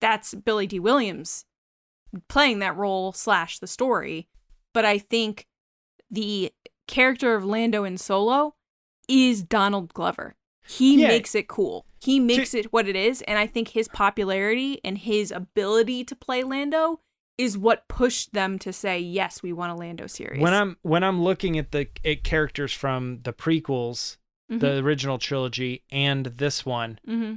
[0.00, 1.44] That's Billy Dee Williams
[2.28, 4.28] playing that role slash the story.
[4.72, 5.46] But I think
[6.10, 6.52] the
[6.86, 8.54] character of Lando in Solo
[9.08, 10.34] is Donald Glover.
[10.66, 11.08] He Yeah.
[11.08, 11.86] makes it cool.
[12.00, 16.16] He makes it what it is, and I think his popularity and his ability to
[16.16, 17.00] play Lando
[17.36, 21.02] is what pushed them to say, "Yes, we want a Lando series." when I'm when
[21.04, 24.16] I'm looking at the at characters from the prequels,
[24.50, 24.60] Mhm.
[24.60, 27.34] the original trilogy, and this one, hmm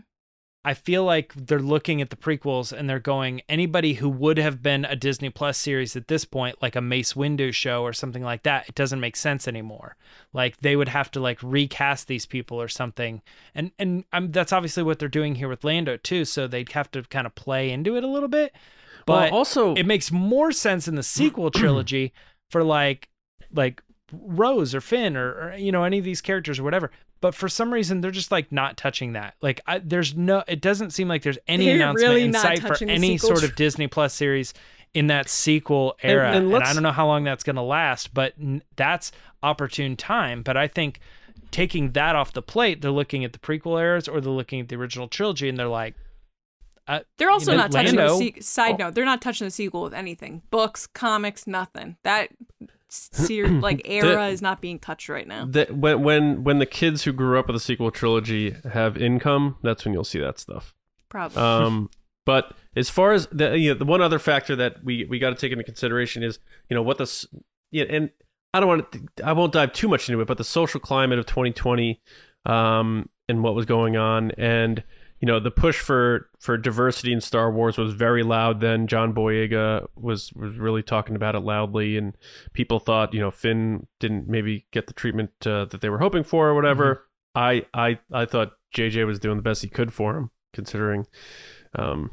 [0.65, 4.63] I feel like they're looking at the prequels and they're going anybody who would have
[4.63, 8.23] been a Disney Plus series at this point, like a Mace Windu show or something
[8.23, 9.97] like that, it doesn't make sense anymore.
[10.31, 13.21] Like they would have to like recast these people or something,
[13.53, 16.23] and and um, that's obviously what they're doing here with Lando too.
[16.23, 18.53] So they'd have to kind of play into it a little bit.
[19.05, 22.13] But well, also it makes more sense in the sequel trilogy
[22.51, 23.09] for like
[23.53, 23.83] like
[24.13, 26.89] Rose or Finn or, or, you know any of these characters or whatever.
[27.23, 29.35] But for some reason they're just like not touching that.
[29.41, 32.59] Like I, there's no it doesn't seem like there's any They're announcement really in sight
[32.59, 34.53] for any sort of Disney Plus series
[34.93, 36.27] in that sequel era.
[36.27, 39.13] and And, let's- I don't know how long that's going to last, but n- that's
[39.41, 40.99] opportune time, but I think
[41.49, 44.67] taking that off the plate, they're looking at the prequel eras or they're looking at
[44.67, 45.95] the original trilogy and they're like
[46.89, 48.95] uh, They're also you know, not touching Lando- the se- side note.
[48.95, 50.41] They're not touching the sequel with anything.
[50.51, 51.95] Books, comics, nothing.
[52.03, 52.27] That
[52.93, 55.45] ser- like era is not being touched right now.
[55.49, 59.57] that when when when the kids who grew up with the sequel trilogy have income,
[59.63, 60.73] that's when you'll see that stuff.
[61.09, 61.41] Probably.
[61.41, 61.89] Um,
[62.25, 65.29] but as far as the you know, the one other factor that we we got
[65.31, 66.39] to take into consideration is
[66.69, 67.25] you know what the s-
[67.71, 68.09] yeah and
[68.53, 71.19] I don't want to I won't dive too much into it, but the social climate
[71.19, 72.01] of 2020
[72.45, 74.83] um, and what was going on and
[75.23, 78.87] you know the push for for diversity in Star Wars was very loud then.
[78.87, 82.13] John Boyega was was really talking about it loudly and
[82.51, 86.25] people thought you know Finn didn't maybe get the treatment uh, that they were hoping
[86.25, 87.05] for or whatever.
[87.33, 91.07] I I I thought JJ was doing the best he could for him considering
[91.73, 92.11] um,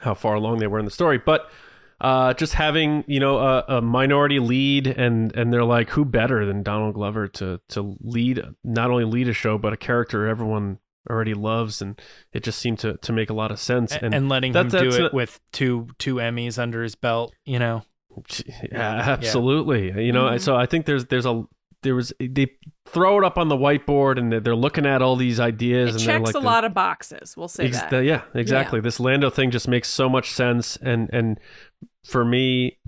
[0.00, 1.16] how far along they were in the story.
[1.16, 1.50] But
[2.02, 6.44] uh, just having you know a, a minority lead, and and they're like, who better
[6.44, 10.80] than Donald Glover to to lead not only lead a show but a character everyone
[11.10, 12.00] already loves, and
[12.32, 13.92] it just seemed to to make a lot of sense.
[13.92, 16.94] and, and letting that- him do that's it not- with two two Emmys under his
[16.94, 17.82] belt, you know.
[18.72, 20.04] Yeah, absolutely.
[20.04, 20.40] You know, Mhm.
[20.40, 21.44] so I think there's there's a
[21.82, 22.48] there was they
[22.86, 25.94] throw it up on the whiteboard and they're, they're looking at all these ideas it
[25.94, 27.36] and checks like a lot of boxes.
[27.36, 27.90] We'll say Ex- that.
[27.90, 28.80] the- yeah, exactly.
[28.80, 31.38] This Lando thing just makes so much sense, and and
[32.04, 32.78] for me,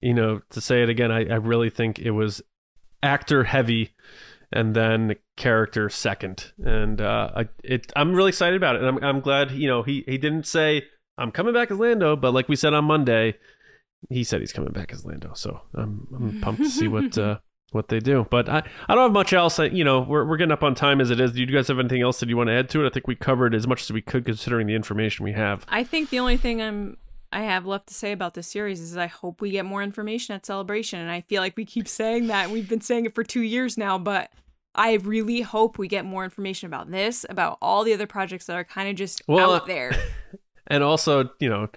[0.00, 2.42] you know, to say it again, I, I really think it was
[3.02, 3.94] actor heavy,
[4.52, 9.04] and then character second, and uh, I it I'm really excited about it, and I'm
[9.04, 10.84] I'm glad you know he he didn't say
[11.18, 13.34] I'm coming back as Lando, but like we said on Monday,
[14.08, 17.16] he said he's coming back as Lando, so I'm I'm pumped to see what.
[17.18, 17.38] Uh,
[17.72, 19.58] what they do, but I, I don't have much else.
[19.58, 21.32] I, you know, we're, we're getting up on time as it is.
[21.32, 22.86] Do you guys have anything else that you want to add to it?
[22.86, 25.64] I think we covered as much as we could considering the information we have.
[25.70, 26.98] I think the only thing I'm
[27.32, 30.34] I have left to say about this series is I hope we get more information
[30.34, 32.50] at Celebration, and I feel like we keep saying that.
[32.50, 34.30] We've been saying it for two years now, but
[34.74, 38.56] I really hope we get more information about this, about all the other projects that
[38.56, 39.92] are kind of just Well, out there.
[40.68, 41.68] And also, you know,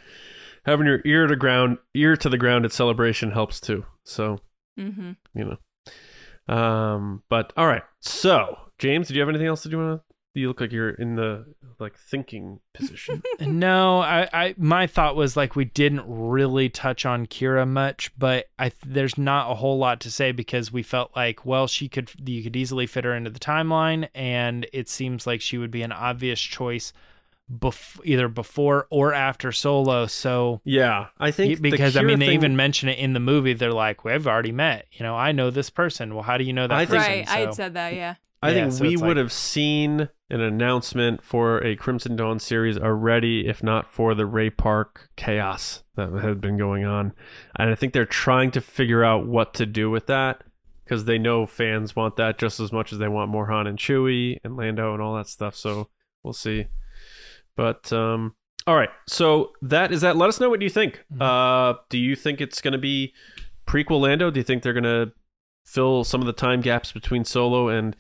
[0.66, 3.84] having your ear to ground, ear to the ground at celebration helps too.
[4.04, 4.40] So,
[4.80, 5.14] mm-hmm.
[5.34, 5.58] you
[6.48, 6.56] know.
[6.56, 7.82] Um, but all right.
[8.02, 10.15] So, James, did you have anything else that you want to?
[10.36, 11.46] You look like you're in the
[11.80, 13.24] like thinking position.
[13.40, 18.48] no, I, I my thought was like we didn't really touch on Qi'ra much, but
[18.60, 22.12] I there's not a whole lot to say because we felt like well she could
[22.26, 25.82] you could easily fit her into the timeline, and it seems like she would be
[25.84, 26.92] an obvious choice,
[27.52, 30.06] bef- either before or after Solo.
[30.08, 33.20] So yeah, I think because I Qi'ra mean they thing- even mention it in the
[33.20, 33.54] movie.
[33.54, 34.86] They're like we've already met.
[34.92, 36.14] You know I know this person.
[36.14, 37.12] Well, how do you know that I think- person?
[37.20, 37.94] Right, I had said that.
[37.94, 38.16] Yeah.
[38.44, 42.16] I Yeah, think so we it's would like- have seen an announcement for a Crimson
[42.16, 47.14] Dawn series already, if not for the Ray Park chaos that had been going on.
[47.58, 50.44] And I think they're trying to figure out what to do with that
[50.84, 53.78] because they know fans want that just as much as they want more Han and
[53.78, 55.56] Chewie and Lando and all that stuff.
[55.56, 55.90] So
[56.24, 56.68] we'll see.
[57.56, 60.18] But um, all right, so that is that.
[60.18, 61.04] Let us know what you think.
[61.14, 61.22] Mhm.
[61.22, 63.14] Uh, do you think it's going to be
[63.68, 64.32] prequel Lando?
[64.32, 65.12] Do you think they're going to
[65.64, 67.96] fill some of the time gaps between Solo and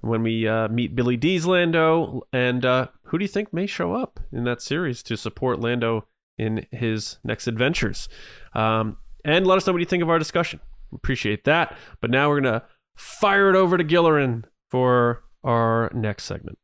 [0.00, 2.22] when we uh, meet Billy Dee's Lando?
[2.32, 6.06] And uh, who do you think may show up in that series to support Lando
[6.38, 8.08] in his next adventures?
[8.54, 10.60] Um, and let us know what you think of our discussion.
[10.92, 11.76] Appreciate that.
[12.00, 12.66] But now we're going to
[12.96, 16.58] fire it over to Gillerin for our next segment.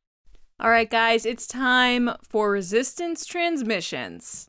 [0.60, 4.48] All right, guys, it's time for resistance transmissions.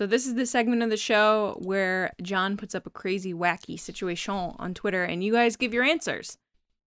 [0.00, 3.78] So, this is the segment of the show where John puts up a crazy, wacky
[3.78, 6.38] situation on Twitter and you guys give your answers.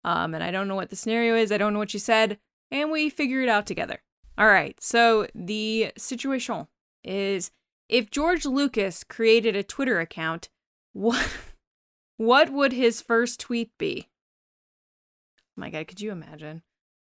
[0.04, 2.40] Um, and I don't know what the scenario is, I don't know what you said,
[2.72, 4.02] and we figure it out together.
[4.36, 6.66] All right, so the situation
[7.04, 7.52] is
[7.88, 10.50] if George Lucas created a Twitter account,
[10.94, 11.30] what,
[12.18, 14.10] what would his first tweet be?
[15.56, 16.64] my god, could you imagine?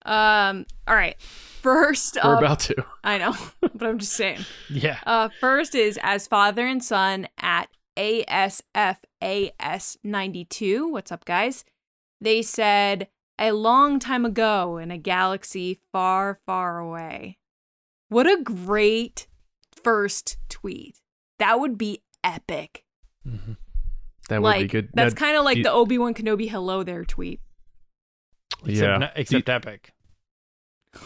[0.06, 1.20] Um, all right.
[1.22, 2.76] First We're up, about to.
[3.04, 4.46] I know, but I'm just saying.
[4.70, 5.00] Yeah.
[5.06, 10.92] Uh, first is as father and son at ASFAS92.
[10.92, 11.66] What's up, guys?
[12.22, 17.38] They said a long time ago in a galaxy far, far away.
[18.10, 19.28] What a great
[19.84, 21.02] first tweet.
[21.40, 22.84] That would be epic.
[24.30, 24.90] That would like be good.
[24.94, 27.40] that's kind of like you- the Obi-Wan Kenobi hello there tweet.
[28.66, 29.12] Except, yeah.
[29.16, 29.94] except epic.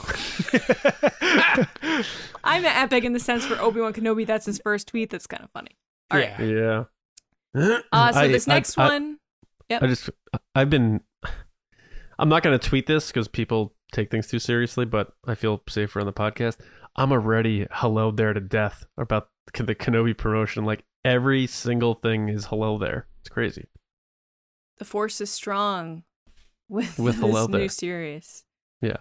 [2.44, 5.10] I'm an epic in the sense for Obi-Wan Kenobi that's his first tweet.
[5.10, 5.72] That's kind of funny.
[6.12, 6.34] All right.
[6.40, 6.84] yeah.
[7.56, 7.80] yeah.
[7.92, 9.18] Uh, so I- this I- next I- one,
[9.72, 10.10] I just
[10.56, 11.02] I've been
[12.20, 15.62] I'm not going to tweet this because people take things too seriously, but I feel
[15.68, 16.58] safer on the podcast.
[16.96, 20.64] I'm already hello there to death about the Kenobi promotion.
[20.64, 23.08] Like every single thing is hello there.
[23.22, 23.66] It's crazy.
[24.78, 26.04] the force is strong
[26.70, 28.44] with, With this new series.
[28.82, 28.98] Yeah.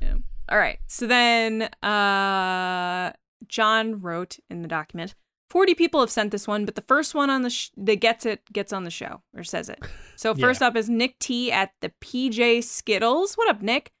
[0.00, 0.14] Yeah.
[0.48, 0.78] All right.
[0.86, 3.12] So then uh
[3.48, 5.14] John wrote in the document
[5.50, 8.24] 40 people have sent this one, but the first one on the sh- that gets
[8.24, 9.78] it gets on the show or says it.
[10.16, 10.46] So Yeah.
[10.46, 13.34] first up is Nick T at the PJ Skittles.
[13.34, 13.92] What up, Nick?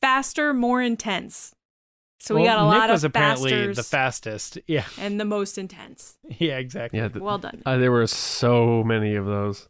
[0.00, 1.54] Faster, more intense.
[2.18, 4.58] So we got a Nick lot was of apparently fasters the fastest.
[4.66, 4.84] Yeah.
[4.98, 6.18] and the most intense.
[6.40, 6.98] Yeah, exactly.
[6.98, 7.08] Yeah.
[7.08, 7.62] th- Well done.
[7.64, 9.68] uh, there were so many of those.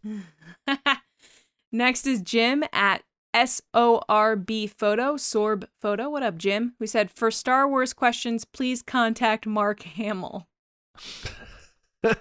[1.77, 3.03] Next is Jim at
[3.35, 6.09] S O R B photo, Sorb photo.
[6.09, 6.73] What up, Jim?
[6.79, 10.49] Who said, for Star Wars questions, please contact Mark Hamill.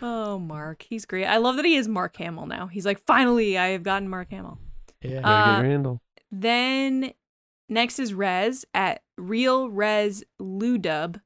[0.00, 0.86] oh, Mark.
[0.88, 1.24] He's great.
[1.24, 2.68] I love that he is Mark Hamill now.
[2.68, 4.60] He's like, finally, I have gotten Mark Hamill.
[5.02, 5.28] Yeah.
[5.28, 6.00] Uh, handle.
[6.30, 7.12] Then
[7.68, 11.20] next is Rez at Real Rez Ludub.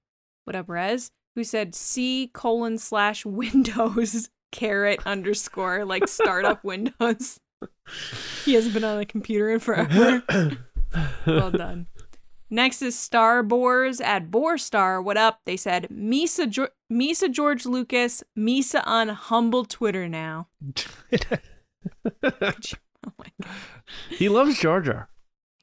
[0.44, 1.10] What up, Rez?
[1.34, 7.40] Who said C colon slash Windows carrot underscore like startup Windows.
[8.44, 10.22] he hasn't been on a computer in forever.
[11.26, 11.86] well done.
[12.50, 15.04] Next is Star Boars at Boarstar.
[15.04, 15.40] What up?
[15.44, 20.48] They said Misa jo- Misa George Lucas Misa on humble Twitter now.
[23.06, 23.50] Oh my god.
[24.10, 25.08] he loves Jar Jar.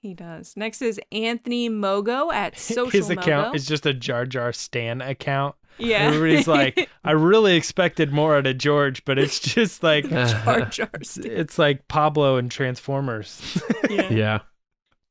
[0.01, 0.53] He does.
[0.55, 3.55] Next is Anthony Mogo at Social His account Mogo.
[3.55, 5.55] is just a Jar Jar Stan account.
[5.77, 5.99] Yeah.
[5.99, 10.89] Everybody's like, I really expected more out of George, but it's just like Jar Jar
[11.17, 13.61] it's like Pablo and Transformers.
[13.89, 14.09] Yeah.
[14.09, 14.39] Yeah.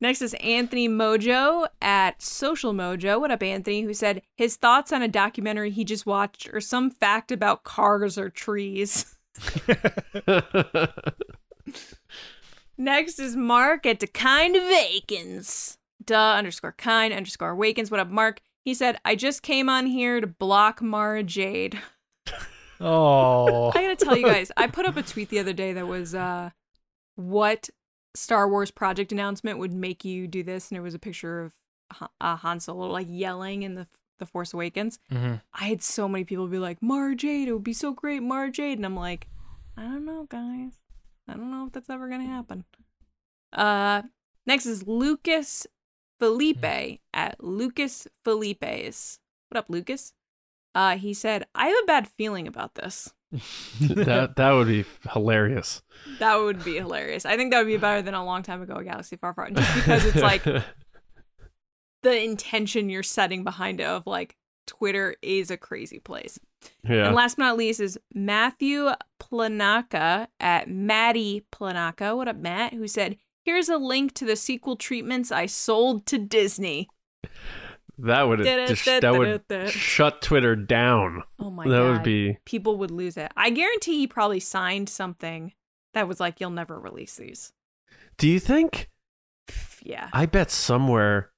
[0.01, 3.19] Next is Anthony Mojo at Social Mojo.
[3.19, 3.81] What up, Anthony?
[3.83, 8.17] Who said his thoughts on a documentary he just watched or some fact about cars
[8.17, 9.15] or trees.
[12.77, 15.77] Next is Mark at the kind of Akins.
[16.03, 17.89] Duh underscore kind underscore awakens.
[17.89, 18.41] What up, Mark?
[18.65, 21.79] He said, I just came on here to block Mara Jade.
[22.81, 23.69] oh.
[23.75, 26.13] I gotta tell you guys, I put up a tweet the other day that was
[26.13, 26.49] uh
[27.15, 27.69] what
[28.15, 31.53] Star Wars project announcement would make you do this, and it was a picture of
[31.93, 33.87] Han- uh, Han Solo like yelling in the
[34.17, 34.97] the Force Awakens.
[35.11, 35.41] Mhm.
[35.53, 38.49] I had so many people be like, Mara Jade, it would be so great, Mara
[38.49, 39.27] Jade, and I'm like,
[39.77, 40.71] I don't know, guys,
[41.27, 42.63] I don't know if that's ever gonna happen.
[43.53, 44.03] Uh,
[44.47, 45.67] next is Lucas
[46.19, 49.19] Felipe at Lucas Felipe's.
[49.49, 50.13] What up, Lucas?
[50.73, 53.13] Uh, he said, I have a bad feeling about this.
[53.81, 55.81] that that would be hilarious.
[56.19, 57.25] That would be hilarious.
[57.25, 59.75] I think that would be better than a long time ago, Galaxy Far Far, just
[59.75, 60.43] because it's like
[62.03, 64.35] the intention you're setting behind it of like
[64.67, 66.39] Twitter is a crazy place.
[66.83, 67.07] yeah.
[67.07, 68.89] And last but not least is Matthew
[69.19, 72.15] Planaka at Maddie Planaka.
[72.15, 72.73] What up, Matt?
[72.73, 76.89] Who said, "Here's a link to the sequel treatments I sold to Disney."
[77.97, 81.23] that would just, that would shut Twitter down.
[81.39, 83.31] Oh my that god, would be people would lose it.
[83.37, 85.53] I guarantee he probably signed something
[85.93, 87.53] that was like, "You'll never release these."
[88.17, 88.89] Do you think
[89.83, 90.09] Yeah.
[90.11, 91.31] I bet somewhere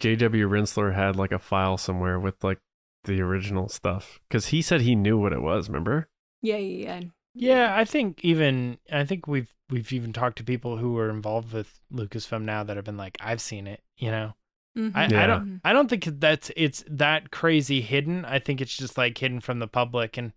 [0.00, 2.58] JW Rinzler had like a file somewhere with like
[3.04, 6.08] the original stuff cuz he said he knew what it was, remember?
[6.42, 7.00] Yeah, yeah, yeah.
[7.34, 11.52] Yeah, I think even I think we've we've even talked to people who were involved
[11.52, 14.34] with Lucasfilm now that have been like, I've seen it, you know.
[14.76, 14.92] Mhm.
[14.94, 18.24] I, I don't I don't think that's it's that crazy hidden.
[18.24, 20.32] I think it's just like hidden from the public and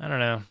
[0.00, 0.42] I don't know.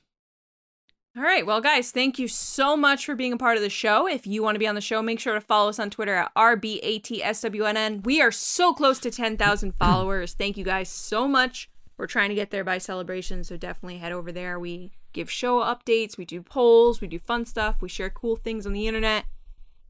[1.15, 1.45] All right.
[1.45, 4.07] Well, guys, thank you so much for being a part of the show.
[4.07, 6.13] If you want to be on the show, make sure to follow us on Twitter
[6.13, 8.03] at RBATSWNN.
[8.05, 10.33] We are so close to 10,000 followers.
[10.33, 11.69] Thank you guys so much.
[11.97, 14.59] We're trying to get there by celebration, so definitely head over there.
[14.59, 18.65] We give show updates, we do polls, we do fun stuff, we share cool things
[18.65, 19.25] on the internet.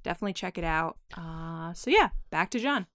[0.04, 0.98] Definitely check it out.
[1.16, 2.88] Uh, so, yeah, back to John.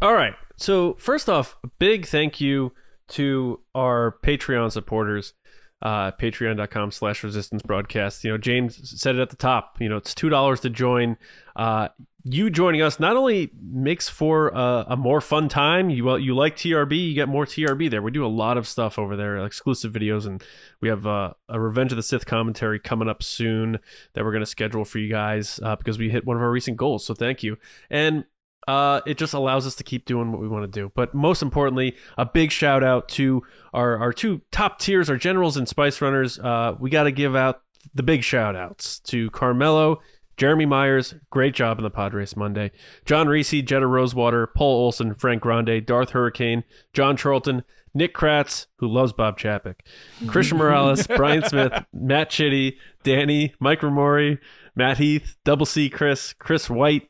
[0.00, 0.34] All right.
[0.56, 2.72] So, first off, big thank you
[3.08, 5.34] to our Patreon supporters.
[5.82, 8.22] uh, patreon.com slash resistance broadcast.
[8.22, 9.80] You know, James said it at the top.
[9.80, 11.16] You know, it's $2 to join.
[11.56, 11.88] Uh,
[12.24, 15.90] you joining us not only makes for a, a more fun time.
[15.90, 18.02] You you like TRB, you get more TRB there.
[18.02, 20.42] We do a lot of stuff over there, exclusive videos, and
[20.80, 23.78] we have uh, a Revenge of the Sith commentary coming up soon
[24.14, 26.50] that we're going to schedule for you guys uh, because we hit one of our
[26.50, 27.04] recent goals.
[27.04, 27.56] So thank you.
[27.88, 28.24] And
[28.68, 30.92] uh, it just allows us to keep doing what we want to do.
[30.94, 33.42] But most importantly, a big shout out to
[33.72, 36.38] our, our two top tiers, our generals and spice runners.
[36.38, 37.62] Uh, we got to give out
[37.94, 40.00] the big shout outs to Carmelo,
[40.40, 42.70] Jeremy Myers, great job in the Padres Monday,
[43.04, 46.64] John Reese, Jetta Rosewater, Paul Olson, Frank Grande, Darth Hurricane,
[46.94, 47.62] John Charlton,
[47.92, 49.80] Nick Kratz, who loves Bob Chapek,
[50.28, 54.38] Christian Morales, Brian Smith, Matt Chitty, Danny, Mike Ramori,
[54.74, 57.06] Matt Heath, Double C Chris, Chris White,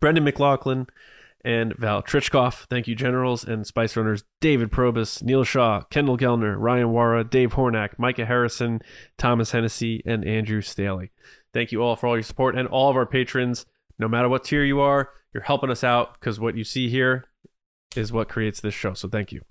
[0.00, 0.88] Brendan McLaughlin,
[1.44, 2.66] and Val Trichkoff.
[2.68, 7.52] Thank you, Generals and Spice Runners David Probus, Neil Shaw, Kendall Gellner, Ryan Wara, Dave
[7.52, 8.80] Hornack, Micah Harrison,
[9.18, 11.12] Thomas Hennessy, and Andrew Staley.
[11.54, 13.64] Thank you all for all your support and all of our patrons.
[13.98, 17.24] No matter what tier you are, you're helping us out because what you see here
[17.96, 18.92] is what creates this show.
[18.92, 19.42] So thank you.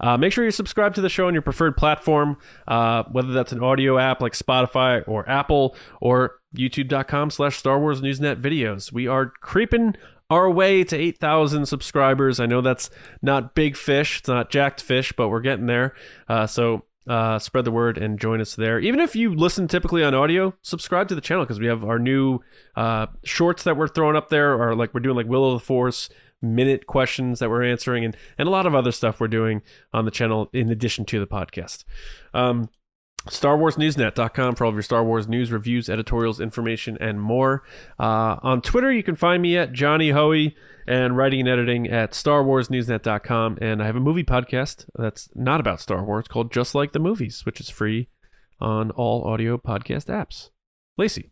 [0.00, 3.52] Uh, make sure you subscribe to the show on your preferred platform, uh, whether that's
[3.52, 8.90] an audio app like Spotify or Apple or youtube.com slash Star Wars Newsnet videos.
[8.90, 9.96] We are creeping
[10.30, 12.40] our way to 8,000 subscribers.
[12.40, 12.88] I know that's
[13.20, 14.20] not big fish.
[14.20, 15.94] It's not jacked fish, but we're getting there.
[16.28, 18.78] Uh, so uh, spread the word and join us there.
[18.78, 21.98] Even if you listen typically on audio, subscribe to the channel because we have our
[21.98, 22.40] new
[22.76, 25.64] uh, shorts that we're throwing up there, or like we're doing like Will of the
[25.64, 26.08] Force
[26.42, 30.04] minute questions that we're answering, and and a lot of other stuff we're doing on
[30.04, 31.84] the channel in addition to the podcast.
[32.34, 32.68] Um,
[33.26, 37.62] StarWarsNewsNet.com for all of your Star Wars news, reviews, editorials, information, and more.
[37.98, 40.56] Uh, on Twitter, you can find me at Johnny Hoey
[40.90, 43.58] and writing and editing at StarWarsNewsNet.com.
[43.60, 46.98] And I have a movie podcast that's not about Star Wars called Just Like the
[46.98, 48.08] Movies, which is free
[48.60, 50.50] on all audio podcast apps.
[50.98, 51.30] Lacey.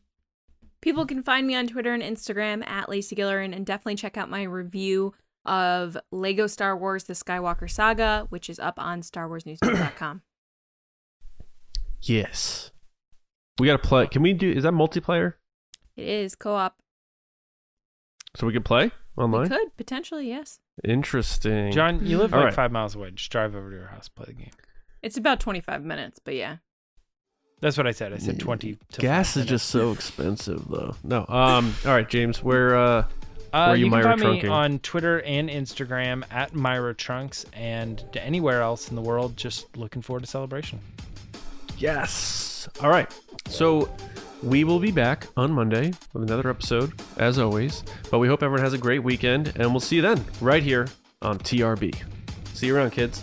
[0.80, 4.30] People can find me on Twitter and Instagram at Lacey Gillerin and definitely check out
[4.30, 5.12] my review
[5.44, 10.22] of Lego Star Wars The Skywalker Saga, which is up on StarWarsNewsNet.com.
[12.00, 12.70] Yes.
[13.58, 14.06] We got to play.
[14.06, 15.32] Can we do, is that multiplayer?
[15.96, 16.76] It is co op.
[18.38, 19.42] So we could play online?
[19.42, 20.60] We could, potentially, yes.
[20.84, 21.72] Interesting.
[21.72, 22.54] John, you live All like right.
[22.54, 23.10] five miles away.
[23.10, 24.50] Just drive over to your house, play the game.
[25.02, 26.58] It's about 25 minutes, but yeah.
[27.60, 28.12] That's what I said.
[28.12, 28.78] I said twenty.
[28.92, 30.94] To Gas five is just so expensive, though.
[31.02, 31.26] No.
[31.28, 31.74] Um.
[31.84, 32.40] All right, James.
[32.40, 33.06] Where uh, Uh,
[33.52, 38.00] are you you can Myra find me on Twitter and Instagram at Myra Trunks, and
[38.12, 39.36] to anywhere else in the world.
[39.36, 40.78] Just looking forward to celebration.
[41.78, 42.68] Yes.
[42.80, 43.12] All right.
[43.48, 43.88] So
[44.42, 47.82] we will be back on Monday with another episode, as always.
[48.10, 50.88] But we hope everyone has a great weekend, and we'll see you then, right here
[51.22, 51.94] on TRB.
[52.54, 53.22] See you around, kids.